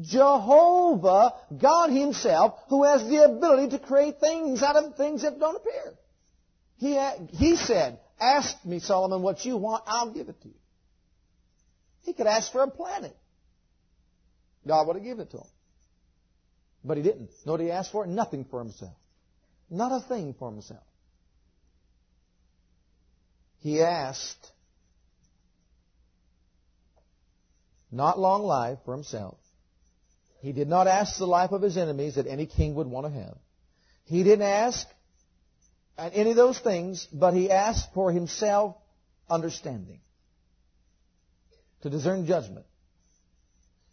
[0.00, 5.56] Jehovah, God Himself, who has the ability to create things out of things that don't
[5.56, 5.94] appear.
[6.78, 6.98] He,
[7.36, 10.54] he said, Ask me, Solomon, what you want, I'll give it to you.
[12.02, 13.16] He could ask for a planet.
[14.66, 15.46] God would have given it to him.
[16.84, 17.30] But he didn't.
[17.44, 18.06] Know what he asked for?
[18.06, 18.94] Nothing for himself.
[19.70, 20.82] Not a thing for himself.
[23.60, 24.52] He asked
[27.94, 29.38] not long life for himself.
[30.40, 33.12] He did not ask the life of his enemies that any king would want to
[33.12, 33.38] have.
[34.04, 34.86] He didn't ask
[35.96, 38.76] any of those things, but he asked for himself
[39.30, 40.00] understanding
[41.82, 42.66] to discern judgment.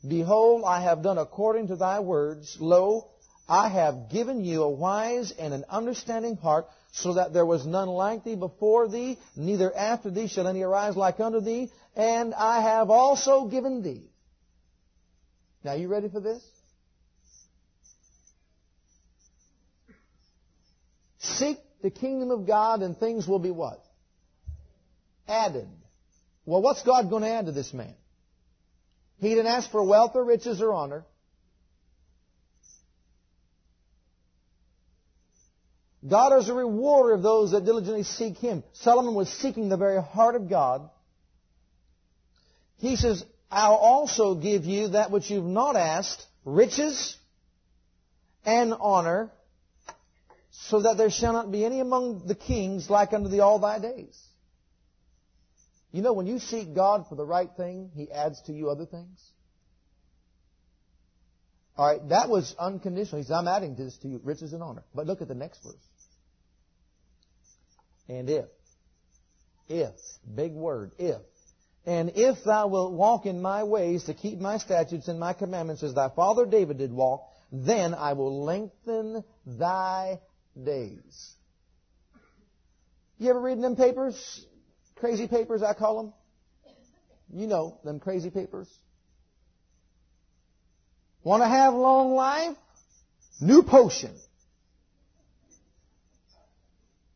[0.06, 2.58] Behold, I have done according to thy words.
[2.60, 3.11] Lo,
[3.52, 7.90] I have given you a wise and an understanding heart, so that there was none
[7.90, 12.62] like thee before thee, neither after thee shall any arise like unto thee, and I
[12.62, 14.10] have also given thee.
[15.66, 16.42] Now, you ready for this?
[21.20, 23.84] Seek the kingdom of God and things will be what?
[25.28, 25.68] Added.
[26.46, 27.96] Well, what's God going to add to this man?
[29.20, 31.04] He didn't ask for wealth or riches or honor.
[36.12, 38.66] God is a rewarder of those that diligently seek Him.
[38.74, 40.90] Solomon was seeking the very heart of God.
[42.80, 47.16] He says, I'll also give you that which you've not asked, riches
[48.46, 49.32] and honor,
[50.52, 53.80] so that there shall not be any among the kings like unto thee all thy
[53.80, 54.20] days.
[55.94, 58.86] You know, when you seek God for the right thing, He adds to you other
[58.86, 59.22] things.
[61.78, 63.22] All right, that was unconditional.
[63.22, 64.84] He said, I'm adding this to you, riches and honor.
[64.94, 65.76] But look at the next verse.
[68.08, 68.46] And if,
[69.70, 69.94] if,
[70.36, 71.22] big word, if,
[71.86, 75.82] and if thou wilt walk in my ways to keep my statutes and my commandments
[75.82, 80.20] as thy father David did walk, then I will lengthen thy
[80.62, 81.34] days.
[83.18, 84.46] You ever read them papers?
[84.96, 86.14] Crazy papers, I call them.
[87.34, 88.68] You know, them crazy papers.
[91.24, 92.58] Want to have long life?
[93.40, 94.12] New potion.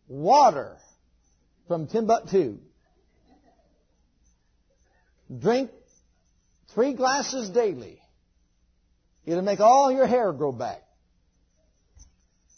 [0.07, 0.77] Water
[1.67, 2.59] from Timbuktu.
[5.39, 5.71] Drink
[6.73, 7.99] three glasses daily.
[9.25, 10.83] It'll make all your hair grow back.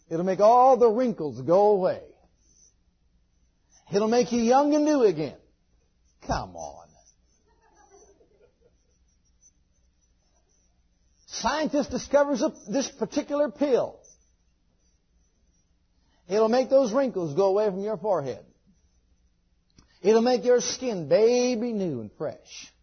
[0.09, 2.01] It'll make all the wrinkles go away.
[3.93, 5.37] It'll make you young and new again.
[6.25, 6.87] Come on.
[11.27, 13.99] Scientist discovers this particular pill.
[16.27, 18.43] It'll make those wrinkles go away from your forehead.
[20.01, 22.73] It'll make your skin baby new and fresh.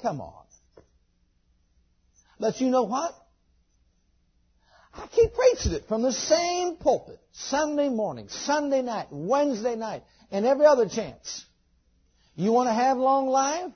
[0.00, 0.44] Come on.
[2.40, 3.14] But you know what?
[4.94, 10.46] I keep preaching it from the same pulpit, Sunday morning, Sunday night, Wednesday night, and
[10.46, 11.44] every other chance.
[12.36, 13.72] You want to have long life?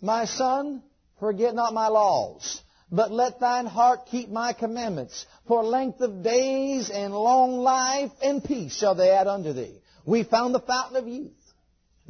[0.00, 0.82] My son,
[1.18, 5.26] forget not my laws, but let thine heart keep my commandments.
[5.46, 9.80] For length of days and long life and peace shall they add unto thee.
[10.06, 11.32] We found the fountain of youth.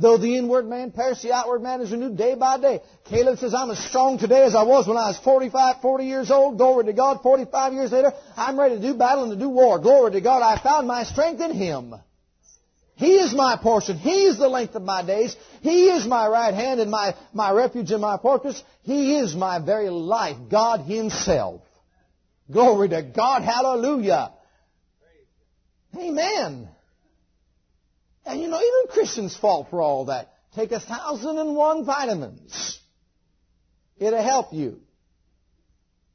[0.01, 2.81] Though the inward man perish, the outward man is renewed day by day.
[3.07, 6.31] Caleb says, I'm as strong today as I was when I was 45, 40 years
[6.31, 6.57] old.
[6.57, 7.21] Glory to God.
[7.21, 9.81] 45 years later, I'm ready to do battle and to do war.
[9.81, 10.41] Glory to God.
[10.41, 11.97] I found my strength in Him.
[12.99, 13.97] He is my portion.
[13.97, 15.37] He is the length of my days.
[15.63, 18.61] He is my right hand and my, my refuge and my fortress.
[18.83, 20.37] He is my very life.
[20.51, 21.63] God Himself.
[22.51, 23.43] Glory to God.
[23.43, 24.33] Hallelujah.
[25.97, 26.69] Amen.
[28.27, 30.33] And you know, even Christians fall for all that.
[30.57, 32.81] Take a thousand and one vitamins.
[33.97, 34.81] It'll help you.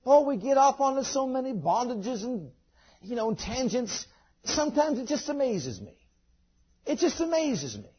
[0.05, 2.51] Oh, we get off onto so many bondages and,
[3.01, 4.05] you know, and tangents.
[4.43, 5.95] Sometimes it just amazes me.
[6.85, 7.89] It just amazes me.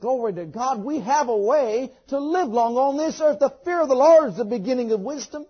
[0.00, 0.84] Glory to God.
[0.84, 3.38] We have a way to live long on this earth.
[3.38, 5.46] The fear of the Lord is the beginning of wisdom.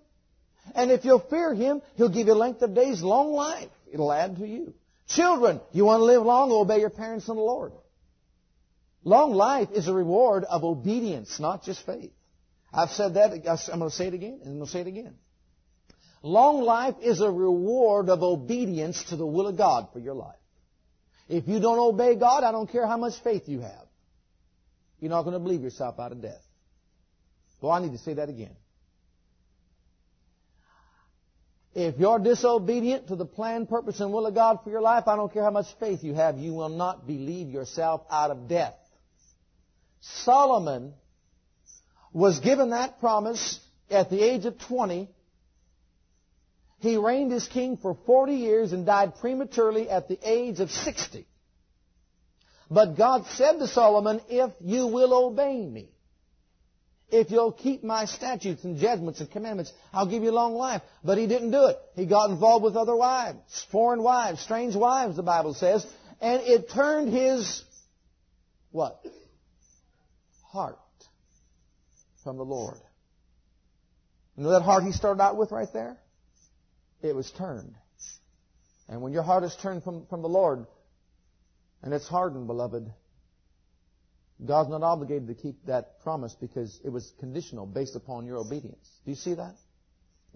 [0.74, 3.68] And if you'll fear Him, He'll give you length of days, long life.
[3.92, 4.74] It'll add to you.
[5.09, 7.72] Children, you want to live long, obey your parents in the Lord.
[9.05, 12.11] Long life is a reward of obedience, not just faith.
[12.72, 13.30] I've said that,
[13.72, 15.14] I'm going to say it again, and I'm going to say it again.
[16.22, 20.36] Long life is a reward of obedience to the will of God for your life.
[21.29, 23.87] If you don't obey God, I don't care how much faith you have.
[25.01, 26.43] You're not going to believe yourself out of death.
[27.61, 28.55] Well, I need to say that again.
[31.74, 35.16] If you're disobedient to the plan, purpose, and will of God for your life, I
[35.16, 38.77] don't care how much faith you have, you will not believe yourself out of death.
[40.01, 40.95] Solomon
[42.14, 43.61] was given that promise
[43.91, 45.11] at the age of 20.
[46.79, 51.27] He reigned as king for 40 years and died prematurely at the age of 60.
[52.70, 55.89] But God said to Solomon, if you will obey me,
[57.09, 60.83] if you'll keep my statutes and judgments and commandments, I'll give you long life.
[61.05, 61.77] But he didn't do it.
[61.95, 65.87] He got involved with other wives, foreign wives, strange wives, the Bible says,
[66.20, 67.62] and it turned his,
[68.72, 69.01] what?
[70.51, 70.79] Heart
[72.24, 72.79] from the Lord.
[74.37, 75.97] You know that heart he started out with right there?
[77.09, 77.74] It was turned.
[78.88, 80.66] And when your heart is turned from, from the Lord,
[81.82, 82.92] and it's hardened, beloved,
[84.44, 88.88] God's not obligated to keep that promise because it was conditional based upon your obedience.
[89.04, 89.54] Do you see that?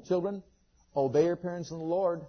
[0.06, 0.42] Children,
[0.96, 2.22] obey your parents in the Lord.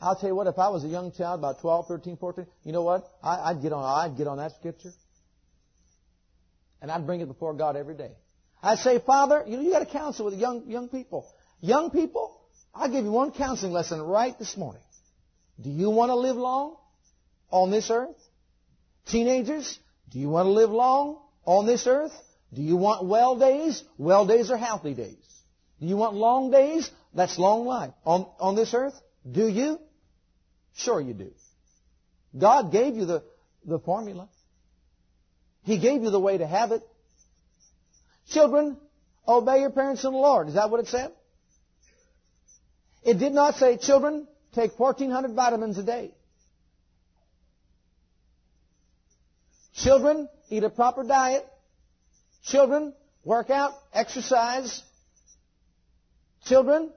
[0.00, 2.72] I'll tell you what, if I was a young child, about 12, 13, 14, you
[2.72, 3.08] know what?
[3.22, 4.92] I, would get on, I'd get on that scripture.
[6.82, 8.10] And I'd bring it before God every day.
[8.62, 11.26] I'd say, Father, you know, you got to counsel with young, young people.
[11.60, 12.40] Young people,
[12.74, 14.82] I'll give you one counseling lesson right this morning.
[15.60, 16.76] Do you want to live long
[17.50, 18.16] on this earth?
[19.06, 19.78] Teenagers,
[20.10, 22.12] do you want to live long on this earth?
[22.52, 23.82] Do you want well days?
[23.98, 25.16] Well days are healthy days.
[25.80, 26.90] Do you want long days?
[27.14, 27.92] That's long life.
[28.04, 28.94] On, on this earth?
[29.30, 29.78] Do you?
[30.76, 31.30] Sure you do.
[32.36, 33.22] God gave you the,
[33.64, 34.28] the formula.
[35.62, 36.82] He gave you the way to have it.
[38.30, 38.76] Children,
[39.26, 40.48] obey your parents in the Lord.
[40.48, 41.12] Is that what it said?
[43.04, 46.12] It did not say, children, take 1,400 vitamins a day.
[49.74, 51.46] Children, eat a proper diet.
[52.44, 52.94] Children,
[53.24, 54.82] work out, exercise.
[56.46, 56.90] Children,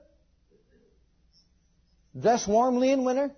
[2.20, 3.32] dress warmly in winter.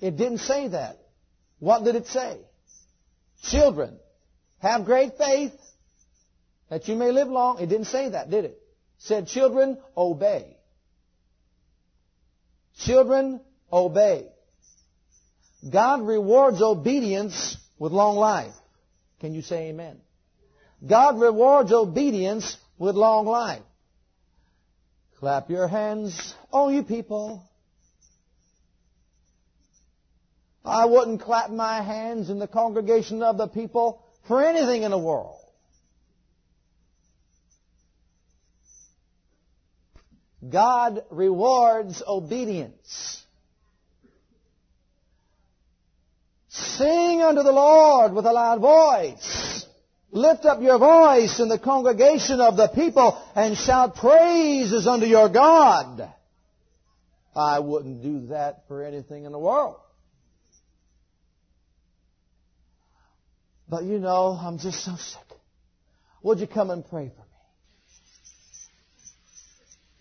[0.00, 0.98] It didn't say that.
[1.58, 2.38] What did it say?
[3.42, 3.98] Children,
[4.58, 5.52] have great faith
[6.70, 7.58] that you may live long.
[7.58, 8.63] It didn't say that, did it?
[9.04, 10.56] Said, children, obey.
[12.78, 13.40] Children,
[13.70, 14.26] obey.
[15.70, 18.54] God rewards obedience with long life.
[19.20, 19.98] Can you say amen?
[20.86, 23.62] God rewards obedience with long life.
[25.18, 27.42] Clap your hands, all you people.
[30.64, 34.98] I wouldn't clap my hands in the congregation of the people for anything in the
[34.98, 35.43] world.
[40.50, 43.22] God rewards obedience.
[46.48, 49.66] Sing unto the Lord with a loud voice.
[50.10, 55.28] Lift up your voice in the congregation of the people and shout praises unto your
[55.28, 56.08] God.
[57.34, 59.76] I wouldn't do that for anything in the world.
[63.68, 65.38] But you know, I'm just so sick.
[66.22, 67.23] Would you come and pray for?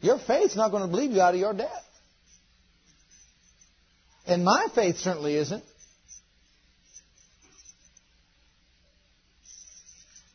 [0.04, 1.86] Your faith's not going to believe you out of your death.
[4.28, 5.64] And my faith certainly isn't.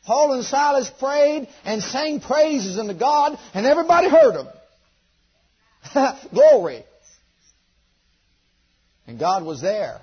[0.07, 4.47] Paul and Silas prayed and sang praises unto God, and everybody heard them.
[6.33, 6.83] Glory.
[9.05, 10.01] And God was there.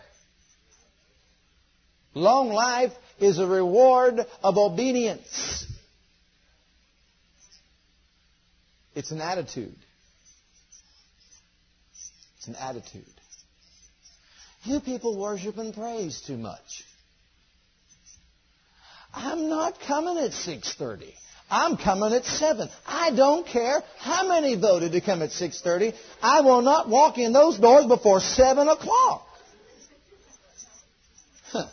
[2.15, 5.67] Long life is a reward of obedience.
[8.97, 9.77] It's an attitude.
[12.39, 13.05] It's an attitude.
[14.65, 16.83] You people worship and praise too much.
[19.13, 21.13] I'm not coming at 6:30.
[21.51, 22.71] I'm coming at 7.
[22.87, 25.95] I don't care how many voted to come at 6:30.
[26.23, 29.29] I will not walk in those doors before 7 o'clock.
[31.53, 31.67] Huh.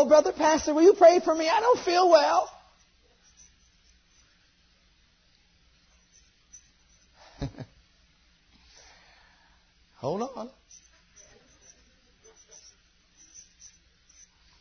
[0.00, 1.48] Oh, brother pastor, will you pray for me?
[1.48, 2.48] I don't feel well.
[9.96, 10.50] Hold on.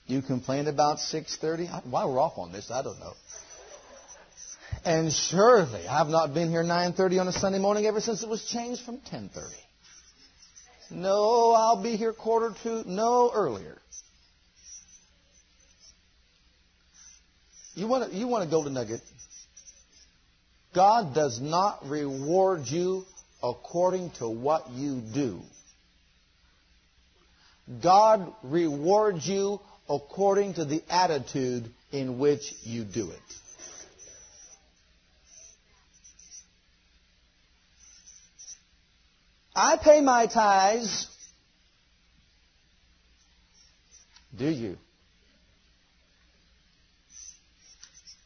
[0.08, 1.86] You complained about 6:30.
[1.86, 3.14] Why we're off on this, I don't know.
[4.86, 8.44] And surely I've not been here 9:30 on a Sunday morning ever since it was
[8.44, 9.54] changed from 10:30.
[10.90, 13.78] No, I'll be here quarter to no earlier.
[17.78, 19.02] You want to, you want a golden nugget?
[20.74, 23.06] God does not reward you
[23.44, 25.42] according to what you do.
[27.84, 33.20] God rewards you according to the attitude in which you do it.
[39.56, 41.06] I pay my tithes.
[44.36, 44.78] Do you?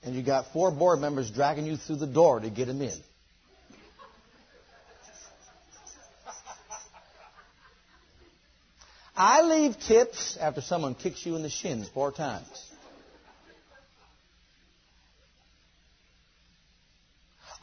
[0.03, 2.97] And you got four board members dragging you through the door to get them in.
[9.15, 12.47] I leave tips after someone kicks you in the shins four times.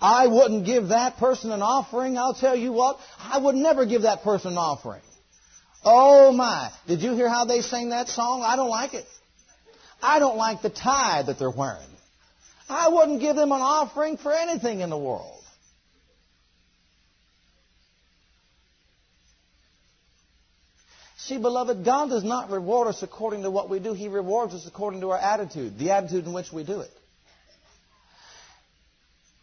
[0.01, 2.17] I wouldn't give that person an offering.
[2.17, 5.03] I'll tell you what, I would never give that person an offering.
[5.85, 6.71] Oh my.
[6.87, 8.43] Did you hear how they sang that song?
[8.45, 9.07] I don't like it.
[10.01, 11.89] I don't like the tie that they're wearing.
[12.69, 15.43] I wouldn't give them an offering for anything in the world.
[21.29, 23.93] See, beloved, God does not reward us according to what we do.
[23.93, 26.91] He rewards us according to our attitude, the attitude in which we do it.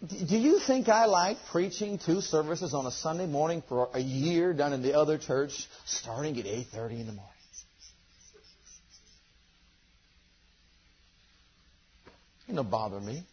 [0.08, 4.54] Do you think I like preaching two services on a Sunday morning for a year
[4.54, 7.35] down in the other church, starting at 8.30 in the morning?
[12.48, 13.24] It don't bother me.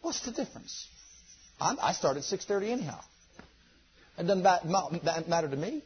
[0.00, 0.88] What's the difference?
[1.60, 3.00] I'm, i start at 6.30 anyhow.
[4.18, 5.82] It doesn't matter to me.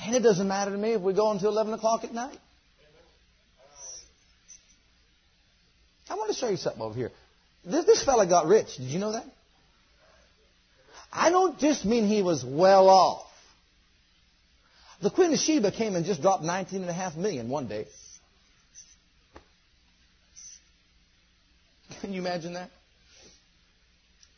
[0.00, 2.38] And it doesn't matter to me if we go until 11 o'clock at night.
[6.10, 7.10] I want to show you something over here.
[7.64, 8.76] This, this fella got rich.
[8.76, 9.26] Did you know that?
[11.12, 13.26] I don't just mean he was well off.
[15.00, 17.86] The Queen of Sheba came and just dropped 19.5 million one day.
[22.00, 22.70] Can you imagine that?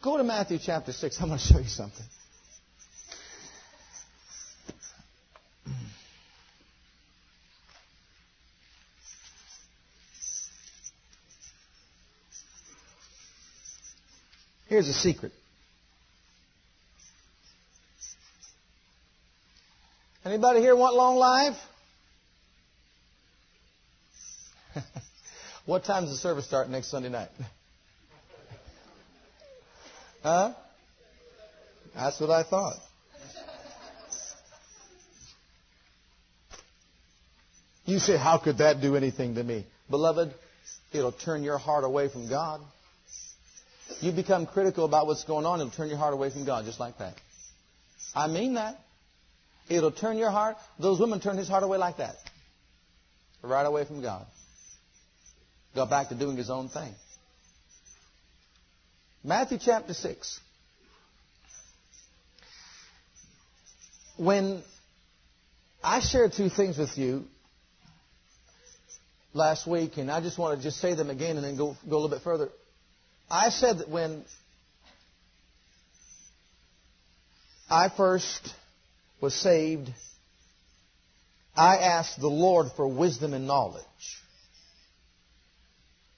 [0.02, 1.20] Go to Matthew chapter 6.
[1.20, 2.06] I'm going to show you something.
[14.68, 15.32] Here's a secret.
[20.24, 21.56] Anybody here want long life?
[25.66, 27.28] what time does the service start next Sunday night?
[30.22, 30.52] huh?
[31.94, 32.76] That's what I thought.
[37.84, 39.66] You say, how could that do anything to me?
[39.88, 40.32] Beloved,
[40.92, 42.60] it'll turn your heart away from God.
[44.00, 46.78] You become critical about what's going on, it'll turn your heart away from God just
[46.78, 47.14] like that.
[48.14, 48.78] I mean that.
[49.68, 50.56] It'll turn your heart.
[50.78, 52.16] Those women turned his heart away like that.
[53.42, 54.26] Right away from God.
[55.74, 56.92] Got back to doing his own thing.
[59.22, 60.40] Matthew chapter 6.
[64.16, 64.62] When
[65.82, 67.24] I shared two things with you
[69.32, 71.96] last week, and I just want to just say them again and then go, go
[71.96, 72.48] a little bit further.
[73.30, 74.24] I said that when
[77.68, 78.54] I first
[79.20, 79.88] was saved,
[81.54, 83.84] I asked the Lord for wisdom and knowledge.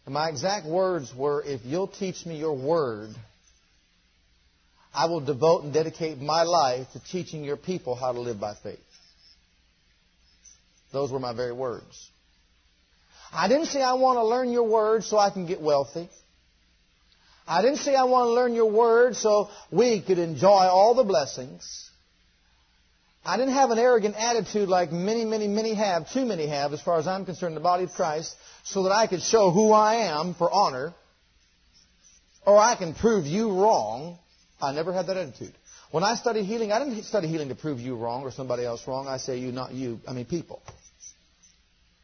[0.05, 3.11] And my exact words were, if you'll teach me your word,
[4.95, 8.55] I will devote and dedicate my life to teaching your people how to live by
[8.55, 8.79] faith.
[10.93, 12.11] Those were my very words.
[13.33, 16.11] I didn't say I want to learn your word so I can get wealthy.
[17.47, 21.05] I didn't say I want to learn your word so we could enjoy all the
[21.05, 21.91] blessings.
[23.25, 26.83] I didn't have an arrogant attitude like many, many, many have, too many have, as
[26.83, 30.07] far as I'm concerned, the body of Christ, so that I could show who I
[30.07, 30.93] am for honor,
[32.45, 34.19] or I can prove you wrong.
[34.61, 35.55] I never had that attitude.
[35.93, 38.89] When I studied healing, I didn't study healing to prove you wrong or somebody else
[38.89, 39.07] wrong.
[39.07, 40.01] I say you, not you.
[40.09, 40.63] I mean people.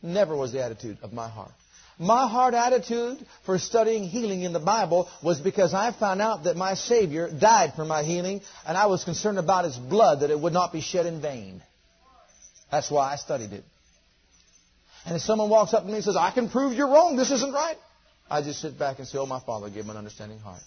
[0.03, 1.53] Never was the attitude of my heart.
[1.99, 6.57] My heart attitude for studying healing in the Bible was because I found out that
[6.57, 10.39] my Savior died for my healing, and I was concerned about His blood, that it
[10.39, 11.61] would not be shed in vain.
[12.71, 13.65] That's why I studied it.
[15.07, 17.31] And if someone walks up to me and says, I can prove you're wrong, this
[17.33, 17.77] isn't right,
[18.31, 20.61] I just sit back and say, Oh, my Father, give him an understanding heart.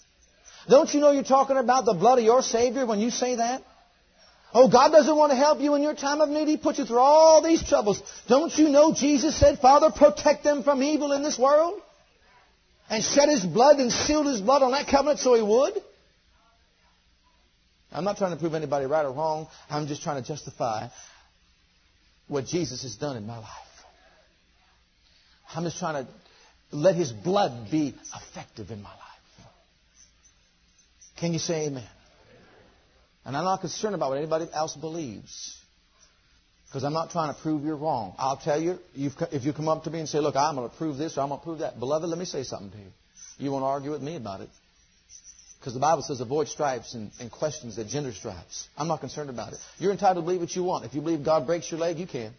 [0.68, 3.62] Don't you know you're talking about the blood of your Savior when you say that?
[4.54, 6.46] Oh, God doesn't want to help you in your time of need.
[6.46, 8.02] He puts you through all these troubles.
[8.28, 11.80] Don't you know Jesus said, Father, protect them from evil in this world?
[12.90, 15.74] And shed His blood and sealed His blood on that covenant so He would?
[17.90, 19.48] I'm not trying to prove anybody right or wrong.
[19.70, 20.88] I'm just trying to justify
[22.28, 23.48] what Jesus has done in my life.
[25.54, 26.10] I'm just trying to
[26.72, 28.98] let His blood be effective in my life.
[31.18, 31.84] Can you say amen?
[33.24, 35.58] And I'm not concerned about what anybody else believes.
[36.68, 38.14] Because I'm not trying to prove you're wrong.
[38.18, 40.76] I'll tell you, if you come up to me and say, look, I'm going to
[40.76, 41.78] prove this or I'm going to prove that.
[41.78, 42.90] Beloved, let me say something to you.
[43.38, 44.48] You won't argue with me about it.
[45.60, 48.66] Because the Bible says avoid stripes and, and questions that gender stripes.
[48.76, 49.60] I'm not concerned about it.
[49.78, 50.84] You're entitled to believe what you want.
[50.84, 52.32] If you believe God breaks your leg, you can.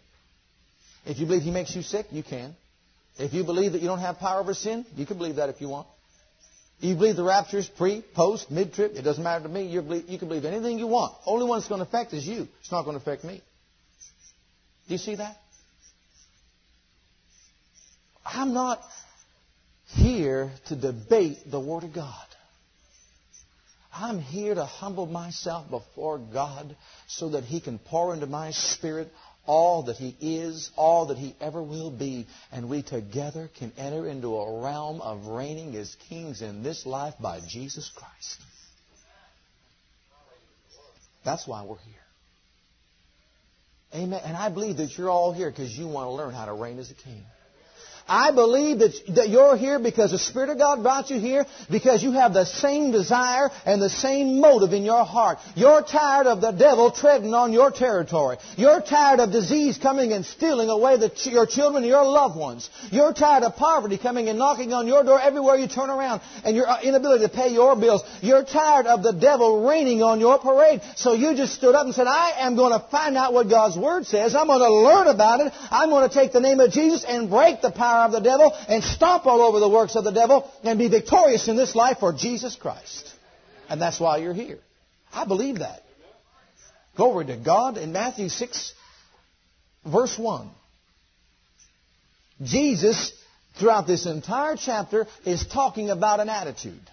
[1.06, 2.54] If you believe He makes you sick, you can.
[3.16, 5.60] If you believe that you don't have power over sin, you can believe that if
[5.60, 5.86] you want.
[6.80, 8.92] You believe the rapture is pre, post, mid trib.
[8.94, 9.66] It doesn't matter to me.
[9.66, 11.14] You, believe, you can believe anything you want.
[11.24, 12.48] Only one it's going to affect is you.
[12.60, 13.40] It's not going to affect me.
[14.86, 15.36] Do you see that?
[18.24, 18.80] I'm not
[19.86, 22.26] here to debate the Word of God.
[23.92, 26.74] I'm here to humble myself before God
[27.06, 29.12] so that He can pour into my spirit
[29.46, 34.06] all that He is, all that He ever will be, and we together can enter
[34.06, 38.40] into a realm of reigning as kings in this life by Jesus Christ.
[41.24, 41.94] That's why we're here.
[43.94, 44.20] Amen.
[44.24, 46.78] And I believe that you're all here because you want to learn how to reign
[46.78, 47.24] as a king.
[48.06, 52.02] I believe that, that you're here because the Spirit of God brought you here because
[52.02, 55.38] you have the same desire and the same motive in your heart.
[55.54, 58.36] You're tired of the devil treading on your territory.
[58.56, 62.68] You're tired of disease coming and stealing away the, your children and your loved ones.
[62.90, 66.54] You're tired of poverty coming and knocking on your door everywhere you turn around and
[66.54, 68.02] your uh, inability to pay your bills.
[68.20, 70.82] You're tired of the devil raining on your parade.
[70.96, 73.78] So you just stood up and said, I am going to find out what God's
[73.78, 74.34] Word says.
[74.34, 75.52] I'm going to learn about it.
[75.70, 78.20] I'm going to take the name of Jesus and break the power power of the
[78.20, 81.74] devil and stomp all over the works of the devil and be victorious in this
[81.74, 83.12] life for Jesus Christ.
[83.68, 84.58] And that's why you're here.
[85.12, 85.82] I believe that.
[86.96, 88.72] Glory to God in Matthew 6,
[89.84, 90.50] verse 1.
[92.42, 93.12] Jesus,
[93.58, 96.90] throughout this entire chapter, is talking about an attitude.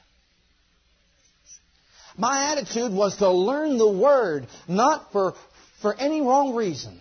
[2.18, 5.34] My attitude was to learn the Word, not for,
[5.82, 7.00] for any wrong reason,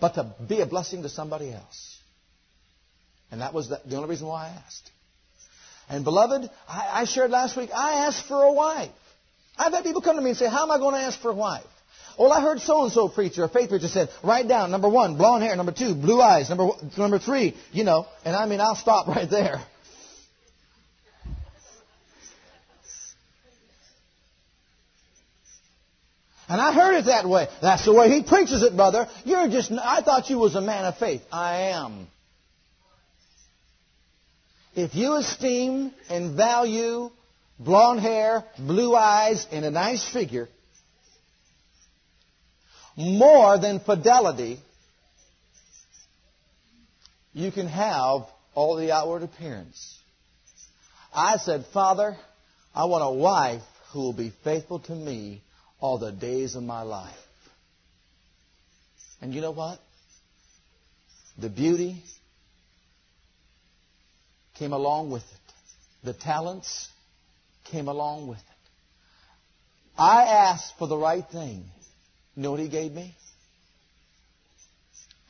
[0.00, 1.91] but to be a blessing to somebody else.
[3.32, 4.90] And that was the, only reason why I asked.
[5.88, 8.90] And beloved, I, I shared last week, I asked for a wife.
[9.56, 11.30] I've had people come to me and say, how am I going to ask for
[11.30, 11.64] a wife?
[12.18, 15.56] Well, I heard so-and-so preacher, a faith preacher said, write down, number one, blonde hair,
[15.56, 16.68] number two, blue eyes, number,
[16.98, 19.62] number three, you know, and I mean, I'll stop right there.
[26.48, 27.48] And I heard it that way.
[27.62, 29.08] That's the way he preaches it, brother.
[29.24, 31.22] You're just, I thought you was a man of faith.
[31.32, 32.08] I am.
[34.74, 37.10] If you esteem and value
[37.58, 40.48] blonde hair, blue eyes, and a nice figure
[42.96, 44.58] more than fidelity,
[47.32, 48.22] you can have
[48.54, 49.98] all the outward appearance.
[51.14, 52.16] I said, Father,
[52.74, 53.62] I want a wife
[53.92, 55.42] who will be faithful to me
[55.80, 57.14] all the days of my life.
[59.20, 59.78] And you know what?
[61.38, 62.02] The beauty
[64.54, 65.38] came along with it.
[66.04, 66.88] The talents
[67.64, 68.44] came along with it.
[69.96, 71.64] I asked for the right thing.
[72.34, 73.14] You know what he gave me?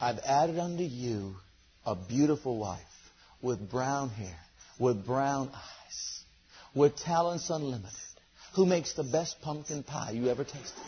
[0.01, 1.35] I've added unto you
[1.85, 2.81] a beautiful wife
[3.41, 4.37] with brown hair,
[4.79, 6.23] with brown eyes,
[6.75, 7.91] with talents unlimited,
[8.55, 10.83] who makes the best pumpkin pie you ever tasted.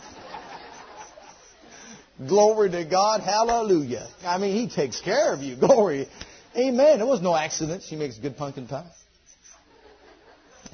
[2.29, 3.21] Glory to God.
[3.21, 4.07] Hallelujah.
[4.25, 5.57] I mean, He takes care of you.
[5.61, 6.09] Glory.
[6.57, 7.01] Amen.
[7.01, 7.83] It was no accident.
[7.83, 8.87] She makes good pumpkin pie.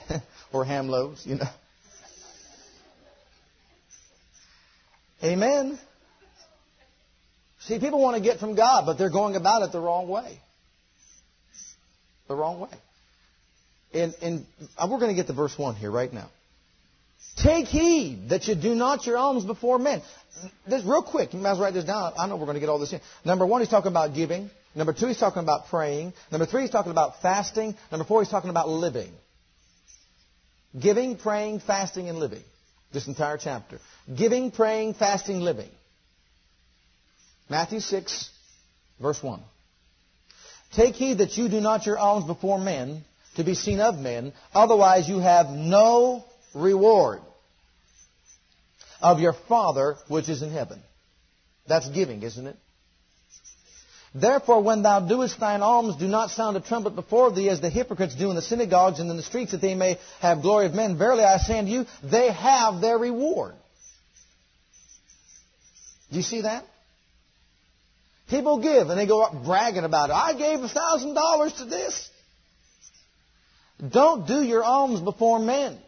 [0.52, 1.48] or ham loaves, you know.
[5.22, 5.78] Amen.
[7.60, 10.40] See, people want to get from God, but they're going about it the wrong way.
[12.28, 12.70] The wrong way.
[13.92, 14.46] And, and
[14.80, 16.30] we're going to get to verse 1 here right now.
[17.36, 20.02] Take heed that you do not your alms before men.
[20.66, 21.34] This real quick.
[21.34, 22.12] You might as well write this down.
[22.18, 23.00] I know we're going to get all this in.
[23.24, 24.50] Number one, he's talking about giving.
[24.74, 26.12] Number two, he's talking about praying.
[26.30, 27.74] Number three, he's talking about fasting.
[27.90, 29.10] Number four, he's talking about living.
[30.78, 32.42] Giving, praying, fasting, and living.
[32.92, 33.78] This entire chapter.
[34.16, 35.70] Giving, praying, fasting, living.
[37.48, 38.30] Matthew 6,
[39.00, 39.40] verse 1.
[40.76, 43.02] Take heed that you do not your alms before men
[43.34, 47.20] to be seen of men, otherwise you have no reward
[49.00, 50.80] of your Father which is in heaven.
[51.66, 52.56] That's giving, isn't it?
[54.14, 57.70] Therefore, when thou doest thine alms, do not sound a trumpet before thee, as the
[57.70, 60.74] hypocrites do in the synagogues and in the streets, that they may have glory of
[60.74, 60.98] men.
[60.98, 63.54] Verily I say unto you, they have their reward.
[66.10, 66.64] Do you see that?
[68.28, 70.14] People give and they go up bragging about it.
[70.14, 72.10] I gave a thousand dollars to this.
[73.88, 75.78] Don't do your alms before men.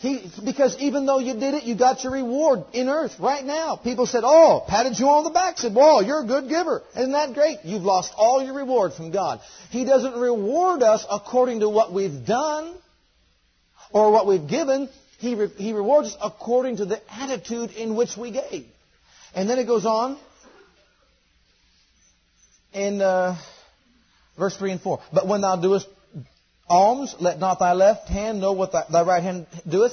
[0.00, 3.76] He, because even though you did it, you got your reward in earth right now.
[3.76, 6.82] People said, oh, patted you on the back, said, well, you're a good giver.
[6.96, 7.58] Isn't that great?
[7.64, 9.40] You've lost all your reward from God.
[9.68, 12.74] He doesn't reward us according to what we've done
[13.92, 14.88] or what we've given.
[15.18, 18.64] He, re- he rewards us according to the attitude in which we gave.
[19.34, 20.16] And then it goes on
[22.72, 23.36] in uh,
[24.38, 24.98] verse 3 and 4.
[25.12, 25.86] But when thou doest
[26.70, 29.92] alms, let not thy left hand know what thy, thy right hand doeth,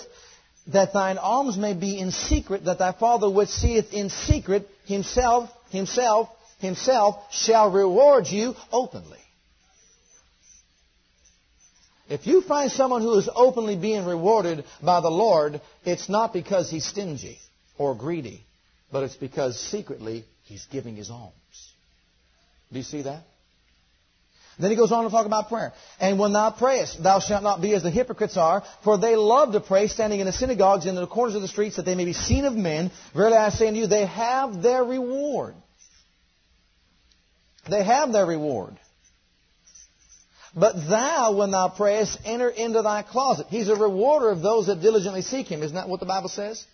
[0.67, 5.49] that thine alms may be in secret, that thy Father which seeth in secret himself,
[5.71, 9.19] himself, himself shall reward you openly.
[12.09, 16.69] If you find someone who is openly being rewarded by the Lord, it's not because
[16.71, 17.37] he's stingy
[17.77, 18.45] or greedy,
[18.91, 21.33] but it's because secretly he's giving his alms.
[22.71, 23.23] Do you see that?
[24.59, 25.73] Then he goes on to talk about prayer.
[25.99, 29.51] And when thou prayest, thou shalt not be as the hypocrites are, for they love
[29.53, 31.95] to pray standing in the synagogues and in the corners of the streets that they
[31.95, 32.91] may be seen of men.
[33.13, 35.53] Verily I say unto you, they have their reward.
[37.69, 38.77] They have their reward.
[40.55, 43.47] But thou, when thou prayest, enter into thy closet.
[43.49, 45.61] He's a rewarder of those that diligently seek him.
[45.61, 46.65] Isn't that what the Bible says?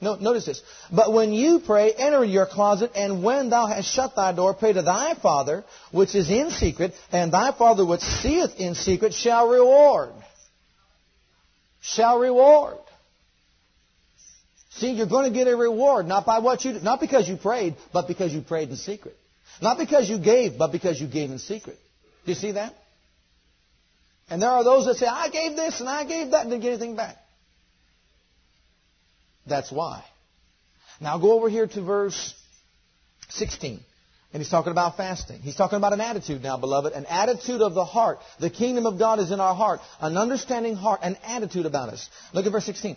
[0.00, 0.62] No, notice this.
[0.92, 4.72] But when you pray, enter your closet, and when thou hast shut thy door, pray
[4.72, 9.48] to thy Father, which is in secret, and thy Father which seeth in secret shall
[9.48, 10.12] reward.
[11.80, 12.78] Shall reward.
[14.70, 17.74] See, you're going to get a reward, not by what you, not because you prayed,
[17.92, 19.16] but because you prayed in secret.
[19.60, 21.78] Not because you gave, but because you gave in secret.
[22.24, 22.72] Do you see that?
[24.30, 26.62] And there are those that say, I gave this and I gave that and didn't
[26.62, 27.16] get anything back.
[29.48, 30.04] That's why.
[31.00, 32.34] Now go over here to verse
[33.30, 33.80] 16.
[34.32, 35.40] And he's talking about fasting.
[35.40, 36.92] He's talking about an attitude now, beloved.
[36.92, 38.18] An attitude of the heart.
[38.40, 39.80] The kingdom of God is in our heart.
[40.00, 42.10] An understanding heart, an attitude about us.
[42.34, 42.96] Look at verse 16.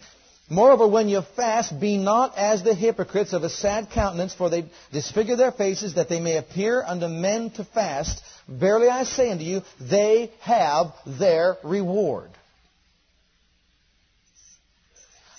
[0.49, 4.65] Moreover, when you fast, be not as the hypocrites of a sad countenance, for they
[4.91, 8.21] disfigure their faces, that they may appear unto men to fast.
[8.49, 12.31] Verily I say unto you, they have their reward.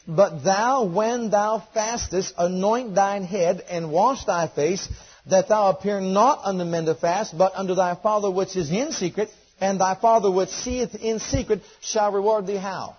[0.07, 4.89] But thou, when thou fastest, anoint thine head and wash thy face,
[5.27, 8.91] that thou appear not unto men to fast, but unto thy Father which is in
[8.93, 9.31] secret,
[9.61, 12.97] and thy Father which seeth in secret shall reward thee how?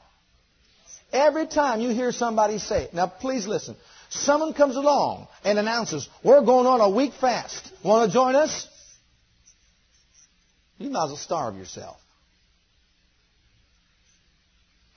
[1.11, 3.75] Every time you hear somebody say it, now please listen.
[4.09, 7.71] Someone comes along and announces, we're going on a week fast.
[7.83, 8.67] Want to join us?
[10.77, 11.97] You might as well starve yourself.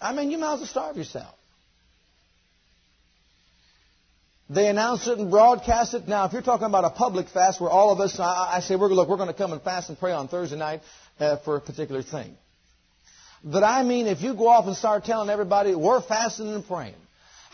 [0.01, 1.36] I mean, you might as well starve yourself.
[4.49, 6.07] They announce it and broadcast it.
[6.07, 8.77] Now, if you're talking about a public fast where all of us, I, I say,
[8.77, 10.83] we're, look, we're going to come and fast and pray on Thursday night
[11.19, 12.37] uh, for a particular thing.
[13.43, 16.95] But I mean, if you go off and start telling everybody, we're fasting and praying.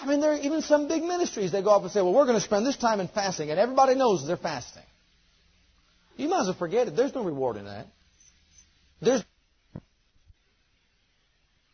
[0.00, 2.26] I mean, there are even some big ministries, they go off and say, well, we're
[2.26, 4.82] going to spend this time in fasting, and everybody knows they're fasting.
[6.16, 6.96] You might as well forget it.
[6.96, 7.86] There's no reward in that.
[9.00, 9.24] There's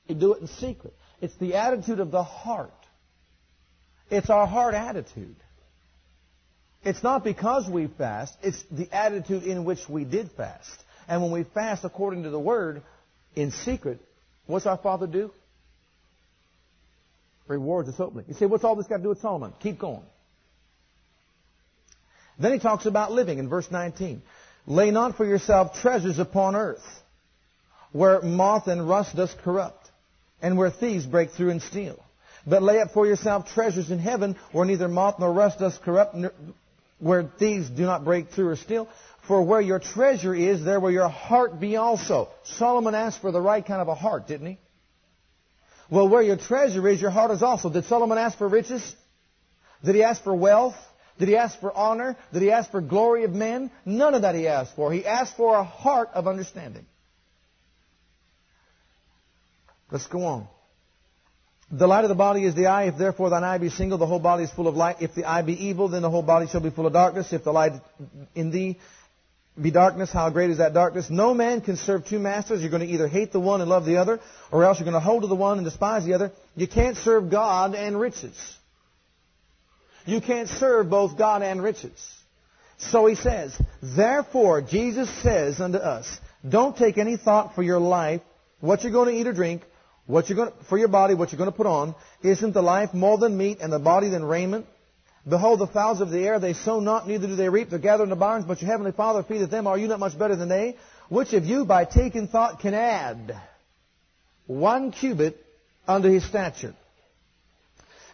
[0.07, 0.95] you do it in secret.
[1.21, 2.73] It's the attitude of the heart.
[4.11, 5.37] It's our heart attitude.
[6.85, 10.83] It's not because we fast, it's the attitude in which we did fast.
[11.09, 12.83] And when we fast according to the Word
[13.35, 14.01] in secret,
[14.47, 15.33] what's our Father do?
[17.47, 18.25] Rewards us openly.
[18.29, 19.53] You say, what's all this got to do with Solomon?
[19.61, 20.03] Keep going.
[22.39, 24.23] Then he talks about living in verse 19.
[24.67, 26.85] Lay not for yourself treasures upon earth,
[27.93, 29.91] where moth and rust does corrupt,
[30.41, 31.99] and where thieves break through and steal.
[32.49, 36.17] But lay up for yourself treasures in heaven, where neither moth nor rust does corrupt,
[36.99, 38.89] where thieves do not break through or steal.
[39.27, 42.31] For where your treasure is, there will your heart be also.
[42.45, 44.59] Solomon asked for the right kind of a heart, didn't he?
[45.91, 47.69] Well, where your treasure is, your heart is also.
[47.69, 48.97] Did Solomon ask for riches?
[49.85, 50.77] Did he ask for wealth?
[51.19, 52.17] Did he ask for honor?
[52.33, 53.71] Did he ask for glory of men?
[53.85, 54.91] None of that he asked for.
[54.93, 56.87] He asked for a heart of understanding.
[59.91, 60.49] Let's go on.
[61.71, 62.85] The light of the body is the eye.
[62.85, 64.97] If therefore thine eye be single, the whole body is full of light.
[65.01, 67.33] If the eye be evil, then the whole body shall be full of darkness.
[67.33, 67.73] If the light
[68.35, 68.79] in thee
[69.61, 71.11] be darkness, how great is that darkness?
[71.11, 72.63] No man can serve two masters.
[72.63, 74.95] You're going to either hate the one and love the other, or else you're going
[74.95, 76.33] to hold to the one and despise the other.
[76.57, 78.57] You can't serve God and riches.
[80.07, 82.15] You can't serve both God and riches.
[82.79, 88.23] So he says, therefore, Jesus says unto us, don't take any thought for your life,
[88.61, 89.63] what you're going to eat or drink,
[90.09, 92.63] what you're going to, for your body, what you're going to put on, isn't the
[92.63, 94.65] life more than meat and the body than raiment?
[95.29, 98.05] Behold, the fowls of the air, they sow not, neither do they reap, they gather
[98.05, 99.67] in the barns, but your heavenly Father feedeth them.
[99.67, 100.79] Are you not much better than they?
[101.11, 103.39] Which of you, by taking thought, can add
[104.47, 105.45] one cubit
[105.87, 106.75] unto his stature?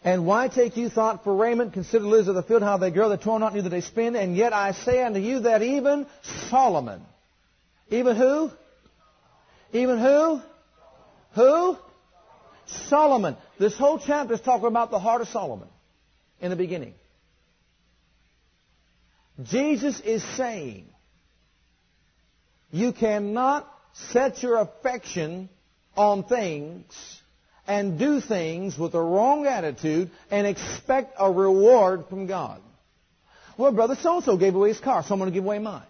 [0.02, 1.74] And why take you thought for raiment?
[1.74, 4.16] Consider the lilies of the field, how they grow, they toil not, neither they spin.
[4.16, 6.08] And yet I say unto you that even
[6.50, 7.02] Solomon,
[7.88, 8.50] even who?
[9.72, 10.40] Even who?
[11.36, 11.78] Who?
[12.66, 13.36] Solomon.
[13.58, 15.68] This whole chapter is talking about the heart of Solomon
[16.40, 16.94] in the beginning.
[19.42, 20.86] Jesus is saying,
[22.70, 25.48] you cannot set your affection
[25.96, 26.84] on things
[27.66, 32.60] and do things with a wrong attitude and expect a reward from God.
[33.56, 35.86] Well, brother so-and-so gave away his car, so I'm going to give away mine.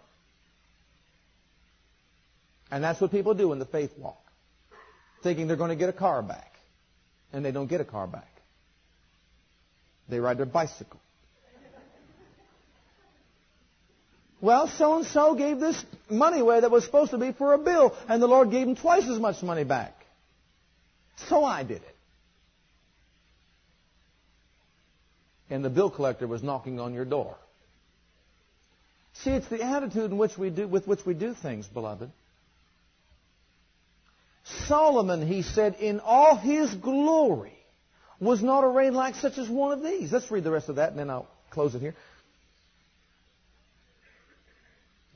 [2.70, 4.20] And that's what people do in the faith walk
[5.22, 6.53] thinking they're going to get a car back.
[7.34, 8.30] And they don't get a car back.
[10.08, 11.00] They ride their bicycle.
[14.40, 17.58] Well, so and so gave this money away that was supposed to be for a
[17.58, 19.94] bill, and the Lord gave him twice as much money back.
[21.28, 21.96] So I did it.
[25.50, 27.36] And the bill collector was knocking on your door.
[29.14, 32.10] See, it's the attitude in which we do, with which we do things, beloved.
[34.66, 37.58] Solomon, he said, in all his glory,
[38.20, 40.12] was not arrayed like such as one of these.
[40.12, 41.94] Let's read the rest of that and then I'll close it here.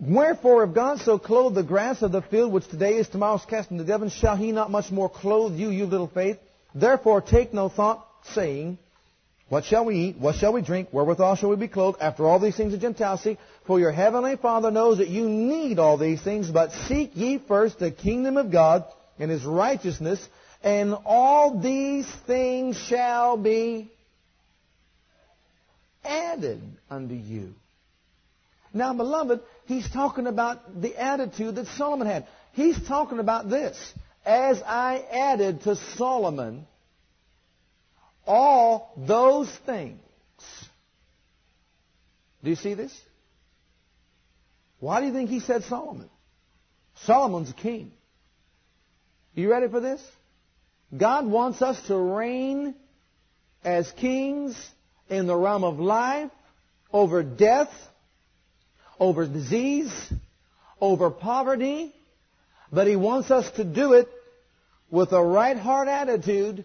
[0.01, 3.71] Wherefore, if God so clothe the grass of the field, which today is tomorrow's cast
[3.71, 6.39] into the heavens, shall he not much more clothe you, you little faith?
[6.75, 8.79] Therefore, take no thought, saying,
[9.49, 10.17] What shall we eat?
[10.19, 10.91] What shall we drink?
[10.93, 11.99] Wherewithal shall we be clothed?
[12.01, 13.39] After all these things the Gentiles seek.
[13.67, 17.81] For your heavenly Father knows that you need all these things, but seek ye first
[17.81, 18.85] the kingdom of God
[19.19, 20.27] and his righteousness,
[20.63, 23.91] and all these things shall be
[26.05, 26.61] added
[26.91, 27.55] unto you.
[28.73, 32.27] Now, beloved, he's talking about the attitude that Solomon had.
[32.53, 33.95] He's talking about this.
[34.25, 36.67] As I added to Solomon
[38.29, 40.01] all those things.
[42.45, 42.97] Do you see this?
[44.81, 46.09] Why do you think he said Solomon?
[47.05, 47.93] Solomon's a king.
[49.39, 50.03] You ready for this?
[50.97, 52.75] God wants us to reign
[53.63, 54.61] as kings
[55.09, 56.33] in the realm of life,
[56.93, 57.71] over death,
[58.99, 59.93] over disease,
[60.81, 61.95] over poverty,
[62.73, 64.09] but He wants us to do it
[64.91, 66.65] with a right heart attitude,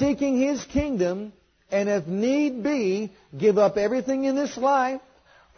[0.00, 1.32] seeking His kingdom,
[1.70, 5.00] and if need be, give up everything in this life,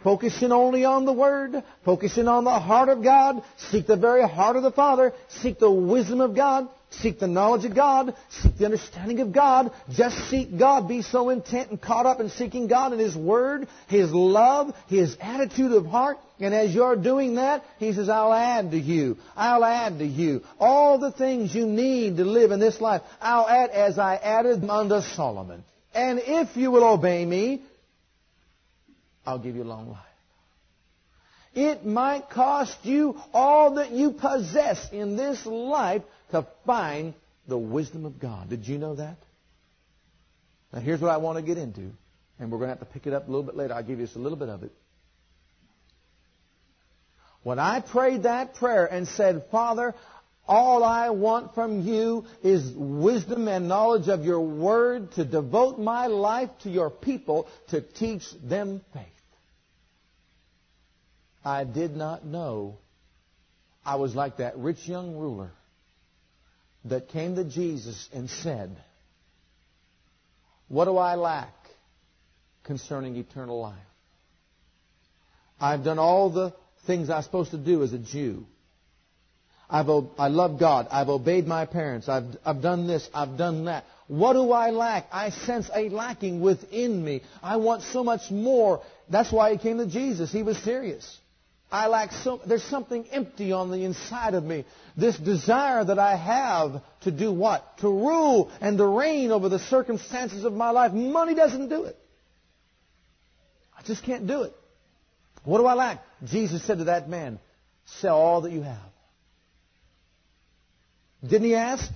[0.03, 4.55] focusing only on the Word, focusing on the heart of God, seek the very heart
[4.55, 8.65] of the Father, seek the wisdom of God, seek the knowledge of God, seek the
[8.65, 12.91] understanding of God, just seek God, be so intent and caught up in seeking God
[12.91, 17.93] and His Word, His love, His attitude of heart, and as you're doing that, He
[17.93, 19.17] says, I'll add to you.
[19.35, 20.43] I'll add to you.
[20.59, 24.63] All the things you need to live in this life, I'll add as I added
[24.69, 25.63] unto Solomon.
[25.93, 27.63] And if you will obey me,
[29.27, 29.99] I'll give you a long life.
[31.53, 36.01] It might cost you all that you possess in this life
[36.31, 37.13] to find
[37.47, 38.49] the wisdom of God.
[38.49, 39.17] Did you know that?
[40.71, 41.91] Now here's what I want to get into,
[42.39, 43.73] and we're going to have to pick it up a little bit later.
[43.73, 44.71] I'll give you just a little bit of it.
[47.43, 49.93] When I prayed that prayer and said, Father,
[50.47, 56.07] all I want from you is wisdom and knowledge of your word to devote my
[56.07, 59.16] life to your people to teach them faith.
[61.47, 62.77] I did not know
[63.85, 65.49] I was like that rich young ruler
[66.83, 68.75] that came to Jesus and said,
[70.67, 71.53] What do I lack
[72.65, 73.77] concerning eternal life?
[75.57, 76.53] I've done all the
[76.85, 78.45] things I'm supposed to do as a Jew.
[79.69, 79.87] I've,
[80.17, 80.87] I love God.
[80.91, 82.09] I've obeyed my parents.
[82.09, 83.09] I've, I've done this.
[83.13, 83.85] I've done that.
[84.07, 85.05] What do I lack?
[85.13, 87.21] I sense a lacking within me.
[87.41, 88.81] I want so much more.
[89.09, 90.29] That's why he came to Jesus.
[90.29, 91.19] He was serious.
[91.69, 94.63] I lack so, there's something empty on the inside of me.
[94.95, 97.77] This desire that I have to do what?
[97.79, 100.93] To rule and to reign over the circumstances of my life.
[100.93, 101.97] Money doesn't do it.
[103.77, 104.53] I just can't do it.
[105.43, 106.03] What do I lack?
[106.23, 107.39] Jesus said to that man,
[107.99, 108.77] sell all that you have.
[111.21, 111.89] Didn't he ask?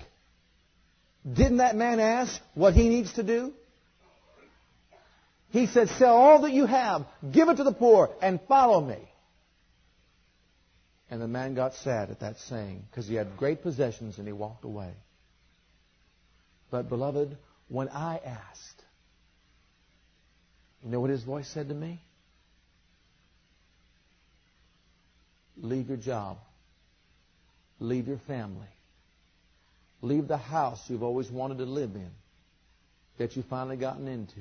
[1.26, 3.54] Didn't that man ask what he needs to do?
[5.52, 8.98] He said, sell all that you have, give it to the poor, and follow me.
[11.12, 14.32] And the man got sad at that saying because he had great possessions and he
[14.32, 14.94] walked away.
[16.72, 17.38] But, beloved,
[17.68, 18.84] when I asked,
[20.82, 22.02] you know what his voice said to me?
[25.58, 26.38] Leave your job.
[27.82, 28.68] Leave your family.
[30.02, 32.10] Leave the house you've always wanted to live in
[33.18, 34.40] that you've finally gotten into,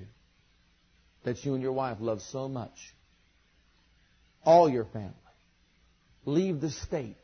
[1.25, 2.95] that you and your wife love so much.
[4.45, 5.20] All your family.
[6.25, 7.17] Leave the state.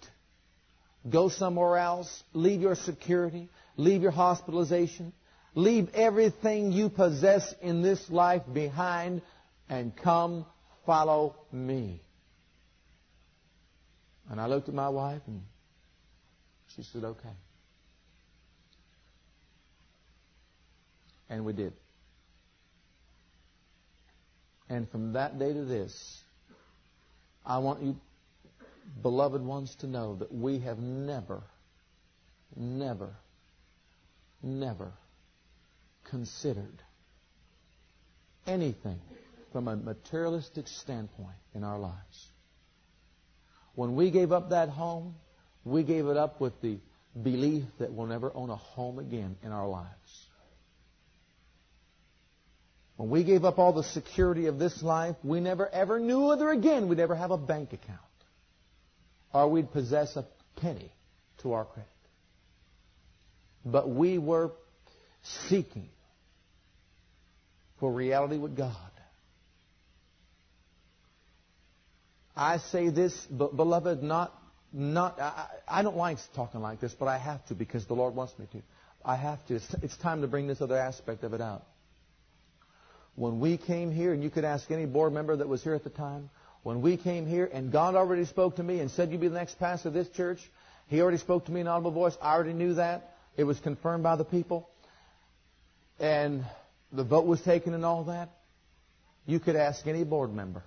[1.09, 2.25] Go somewhere else.
[2.33, 3.49] Leave your security.
[3.77, 5.13] Leave your hospitalization.
[5.55, 9.23] Leave everything you possess in this life behind
[9.69, 10.45] and come
[10.85, 12.01] follow me.
[14.31, 15.43] And I looked at my wife and
[16.75, 17.37] she said, okay.
[21.29, 21.73] And we did.
[24.69, 26.21] And from that day to this,
[27.45, 27.97] I want you
[29.03, 31.43] beloved ones to know that we have never,
[32.55, 33.17] never,
[34.43, 34.93] never
[36.05, 36.83] considered
[38.47, 39.01] anything
[39.53, 42.31] from a materialistic standpoint in our lives.
[43.75, 45.15] When we gave up that home,
[45.65, 46.79] we gave it up with the
[47.23, 50.27] belief that we'll never own a home again in our lives.
[52.97, 56.51] When we gave up all the security of this life, we never ever knew whether
[56.51, 58.01] again we'd ever have a bank account
[59.37, 60.25] or we'd possess a
[60.57, 60.91] penny
[61.43, 61.91] to our credit.
[63.67, 64.53] But we were
[65.49, 65.91] seeking
[67.79, 68.75] for reality with God.
[72.35, 74.33] I say this, beloved, not,
[74.73, 78.15] not, I, I don't like talking like this, but I have to because the Lord
[78.15, 78.63] wants me to.
[79.05, 79.57] I have to.
[79.57, 81.65] It's, it's time to bring this other aspect of it out.
[83.17, 85.85] When we came here, and you could ask any board member that was here at
[85.85, 86.31] the time,
[86.67, 89.35] when we came here and God already spoke to me and said, You be the
[89.35, 90.41] next pastor of this church,
[90.89, 92.19] He already spoke to me in audible voice.
[92.21, 93.15] I already knew that.
[93.37, 94.69] It was confirmed by the people.
[96.01, 96.45] And
[96.91, 98.31] the vote was taken and all that.
[99.27, 100.65] You could ask any board member.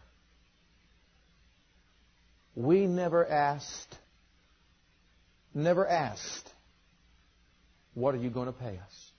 [2.55, 3.93] We never asked,
[5.53, 6.49] never asked,
[7.93, 9.11] What are you going to pay us?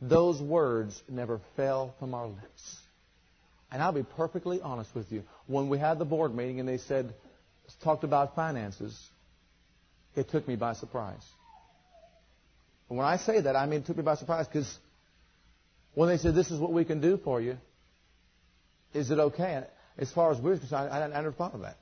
[0.00, 2.85] Those words never fell from our lips.
[3.76, 5.22] And I'll be perfectly honest with you.
[5.46, 7.12] When we had the board meeting and they said,
[7.84, 8.98] talked about finances,
[10.14, 11.22] it took me by surprise.
[12.88, 14.78] And when I say that, I mean it took me by surprise because
[15.92, 17.58] when they said, this is what we can do for you,
[18.94, 19.64] is it okay?
[19.98, 21.76] As far as we're concerned, I, I never thought of that.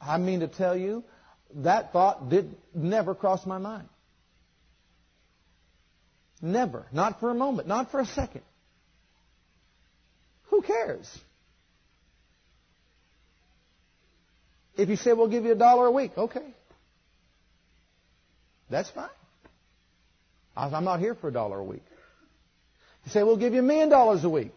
[0.00, 1.02] I mean to tell you,
[1.52, 3.88] that thought did never cross my mind.
[6.40, 6.86] Never.
[6.92, 7.66] Not for a moment.
[7.66, 8.42] Not for a second.
[10.56, 11.18] Who cares?
[14.78, 16.54] If you say, we'll give you a dollar a week, okay.
[18.70, 19.10] That's fine.
[20.56, 21.84] I'm not here for a dollar a week.
[23.04, 24.52] You say, we'll give you a million dollars a week.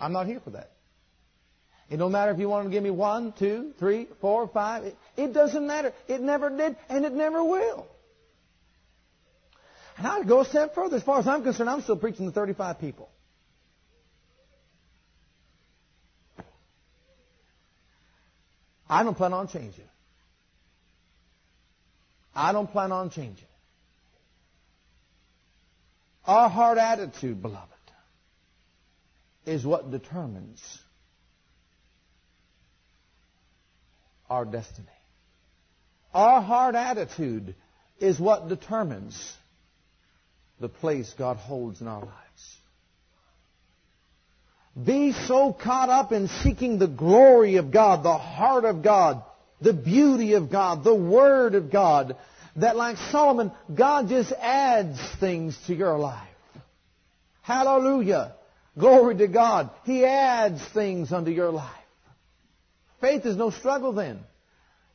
[0.00, 0.72] I'm not here for that.
[1.88, 4.82] It don't matter if you want to give me one, two, three, four, five.
[4.82, 5.92] It, it doesn't matter.
[6.08, 7.86] It never did, and it never will.
[9.96, 10.96] And I'd go a step further.
[10.96, 13.08] As far as I'm concerned, I'm still preaching to 35 people.
[18.92, 19.88] I don't plan on changing.
[22.34, 23.48] I don't plan on changing.
[26.26, 27.72] Our heart attitude, beloved,
[29.46, 30.60] is what determines
[34.28, 34.86] our destiny.
[36.12, 37.54] Our heart attitude
[37.98, 39.34] is what determines
[40.60, 42.21] the place God holds in our lives.
[44.80, 49.22] Be so caught up in seeking the glory of God, the heart of God,
[49.60, 52.16] the beauty of God, the Word of God,
[52.56, 56.28] that like Solomon, God just adds things to your life.
[57.42, 58.34] Hallelujah.
[58.78, 59.70] Glory to God.
[59.84, 61.70] He adds things unto your life.
[63.00, 64.20] Faith is no struggle then.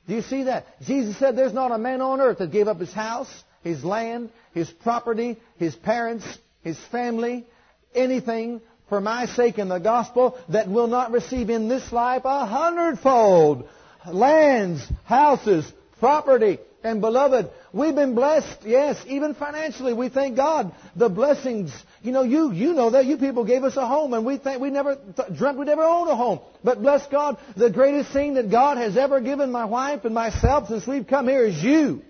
[0.07, 0.65] Do you see that?
[0.81, 3.29] Jesus said there's not a man on earth that gave up his house,
[3.63, 6.25] his land, his property, his parents,
[6.63, 7.45] his family,
[7.93, 12.45] anything for my sake in the gospel that will not receive in this life a
[12.45, 13.67] hundredfold
[14.11, 16.59] lands, houses, property.
[16.83, 19.93] And beloved, we've been blessed, yes, even financially.
[19.93, 20.73] We thank God.
[20.95, 23.05] The blessings, you know, you, you know that.
[23.05, 25.83] You people gave us a home and we think we never th- dreamt we'd ever
[25.83, 26.39] own a home.
[26.63, 30.69] But bless God, the greatest thing that God has ever given my wife and myself
[30.69, 32.03] since we've come here is you.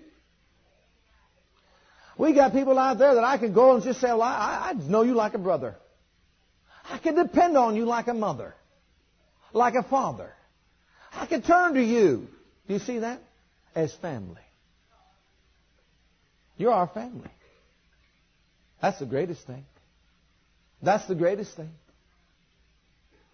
[2.18, 4.72] We got people out there that I can go and just say, well, I, I
[4.74, 5.76] know you like a brother.
[6.90, 8.54] I can depend on you like a mother,
[9.52, 10.32] like a father.
[11.12, 12.28] I can turn to you.
[12.66, 13.20] Do you see that?
[13.74, 14.40] As family.
[16.56, 17.30] You're our family.
[18.80, 19.64] That's the greatest thing.
[20.82, 21.70] That's the greatest thing.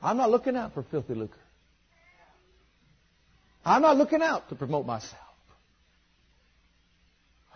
[0.03, 1.39] I'm not looking out for filthy lucre.
[3.65, 5.21] I'm not looking out to promote myself.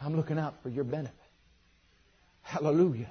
[0.01, 1.15] I'm looking out for your benefit.
[2.43, 3.11] Hallelujah.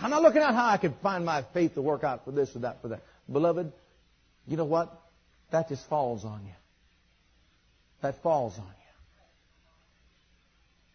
[0.00, 2.54] I'm not looking at how I can find my faith to work out for this
[2.54, 3.02] or that for that.
[3.30, 3.72] Beloved,
[4.46, 4.92] you know what?
[5.50, 6.52] That just falls on you.
[8.00, 8.72] That falls on you.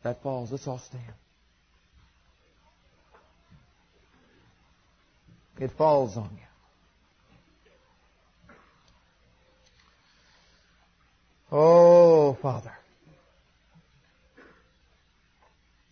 [0.03, 0.51] That falls.
[0.51, 1.03] Let's all stand.
[5.59, 6.39] It falls on you.
[11.51, 12.71] Oh, Father.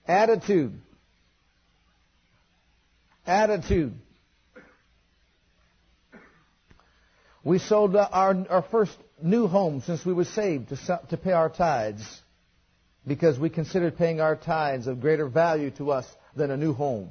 [0.07, 0.73] Attitude
[3.41, 3.93] attitude.
[7.43, 11.49] We sold our, our first new home since we were saved to, to pay our
[11.49, 12.21] tithes
[13.05, 16.05] because we considered paying our tithes of greater value to us
[16.35, 17.09] than a new home.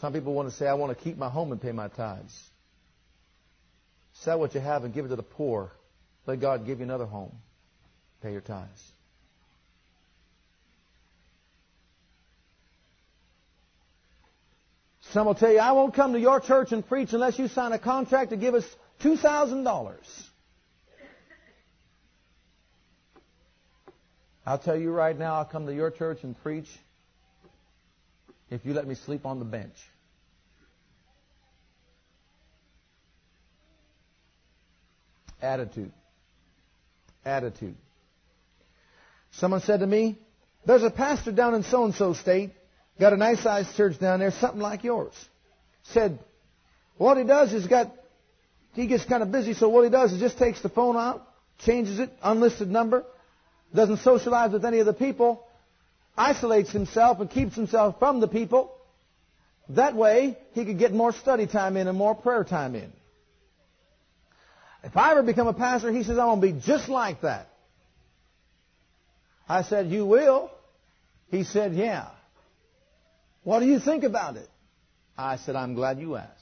[0.00, 2.38] Some people want to say, I want to keep my home and pay my tithes.
[4.20, 5.72] Sell what you have and give it to the poor.
[6.26, 7.32] Let God give you another home.
[8.22, 8.92] Pay your tithes.
[15.16, 17.72] Some will tell you, I won't come to your church and preach unless you sign
[17.72, 18.66] a contract to give us
[19.02, 19.96] $2,000.
[24.44, 26.68] I'll tell you right now, I'll come to your church and preach
[28.50, 29.72] if you let me sleep on the bench.
[35.40, 35.92] Attitude.
[37.24, 37.76] Attitude.
[39.30, 40.18] Someone said to me,
[40.66, 42.52] there's a pastor down in so-and-so state
[42.98, 45.12] Got a nice sized church down there, something like yours.
[45.84, 46.18] Said,
[46.96, 47.92] what he does is got,
[48.72, 51.26] he gets kind of busy, so what he does is just takes the phone out,
[51.58, 53.04] changes it, unlisted number,
[53.74, 55.46] doesn't socialize with any of the people,
[56.16, 58.72] isolates himself and keeps himself from the people.
[59.70, 62.92] That way, he could get more study time in and more prayer time in.
[64.82, 67.48] If I ever become a pastor, he says, I'm going to be just like that.
[69.48, 70.50] I said, You will?
[71.30, 72.08] He said, Yeah.
[73.46, 74.48] What do you think about it?
[75.16, 76.32] I said, I'm glad you asked.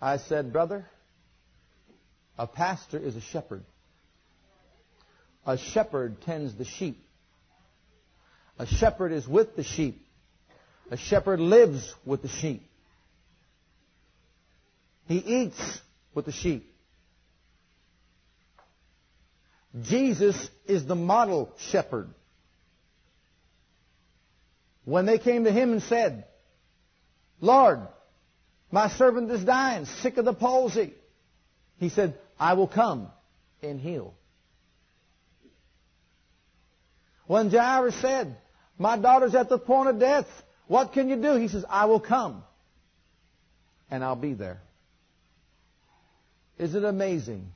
[0.00, 0.86] I said, brother,
[2.38, 3.62] a pastor is a shepherd.
[5.46, 6.96] A shepherd tends the sheep.
[8.58, 10.00] A shepherd is with the sheep.
[10.90, 12.62] A shepherd lives with the sheep.
[15.08, 15.80] He eats
[16.14, 16.72] with the sheep.
[19.82, 22.08] Jesus is the model shepherd.
[24.84, 26.24] When they came to him and said,
[27.40, 27.80] Lord,
[28.70, 30.92] my servant is dying, sick of the palsy.
[31.78, 33.08] He said, I will come
[33.62, 34.14] and heal.
[37.26, 38.36] When Jairus said,
[38.78, 40.26] My daughter's at the point of death,
[40.66, 41.36] what can you do?
[41.36, 42.42] He says, I will come
[43.90, 44.60] and I'll be there.
[46.58, 47.52] Is it amazing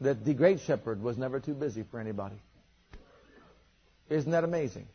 [0.00, 2.36] that the great shepherd was never too busy for anybody?
[4.08, 4.86] Isn't that amazing?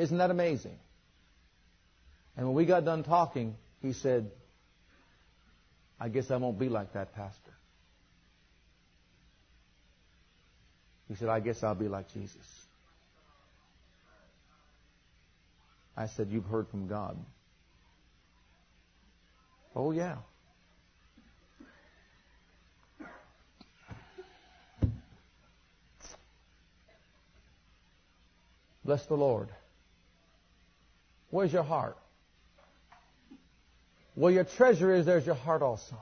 [0.00, 0.78] Isn't that amazing?
[2.34, 4.30] And when we got done talking, he said,
[6.00, 7.52] I guess I won't be like that, Pastor.
[11.06, 12.66] He said, I guess I'll be like Jesus.
[15.94, 17.18] I said, You've heard from God.
[19.76, 20.16] Oh, yeah.
[28.82, 29.50] Bless the Lord.
[31.30, 31.96] Where's your heart?
[34.14, 35.96] Where your treasure is, there's your heart also.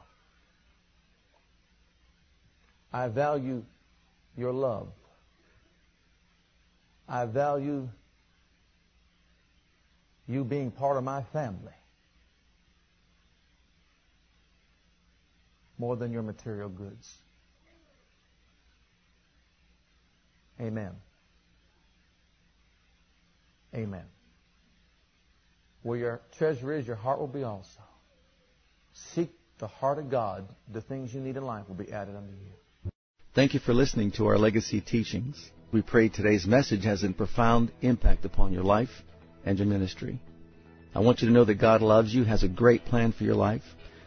[2.92, 3.64] I value
[4.36, 4.88] your love.
[7.08, 7.88] I value
[10.26, 11.72] you being part of my family
[15.78, 17.18] more than your material goods.
[20.60, 20.92] Amen.
[23.74, 24.04] Amen.
[25.82, 27.80] Where your treasure is, your heart will be also.
[29.14, 30.48] Seek the heart of God.
[30.72, 32.90] The things you need in life will be added unto you.
[33.34, 35.50] Thank you for listening to our legacy teachings.
[35.72, 38.90] We pray today's message has a profound impact upon your life
[39.44, 40.18] and your ministry.
[40.94, 43.34] I want you to know that God loves you, has a great plan for your
[43.36, 43.62] life.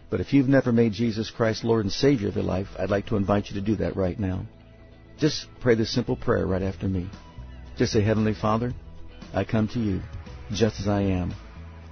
[0.10, 3.06] But if you've never made Jesus Christ Lord and Savior of your life, I'd like
[3.08, 4.46] to invite you to do that right now.
[5.18, 7.08] Just pray this simple prayer right after me.
[7.78, 8.74] Just say, Heavenly Father,
[9.34, 10.02] I come to you
[10.52, 11.34] just as I am.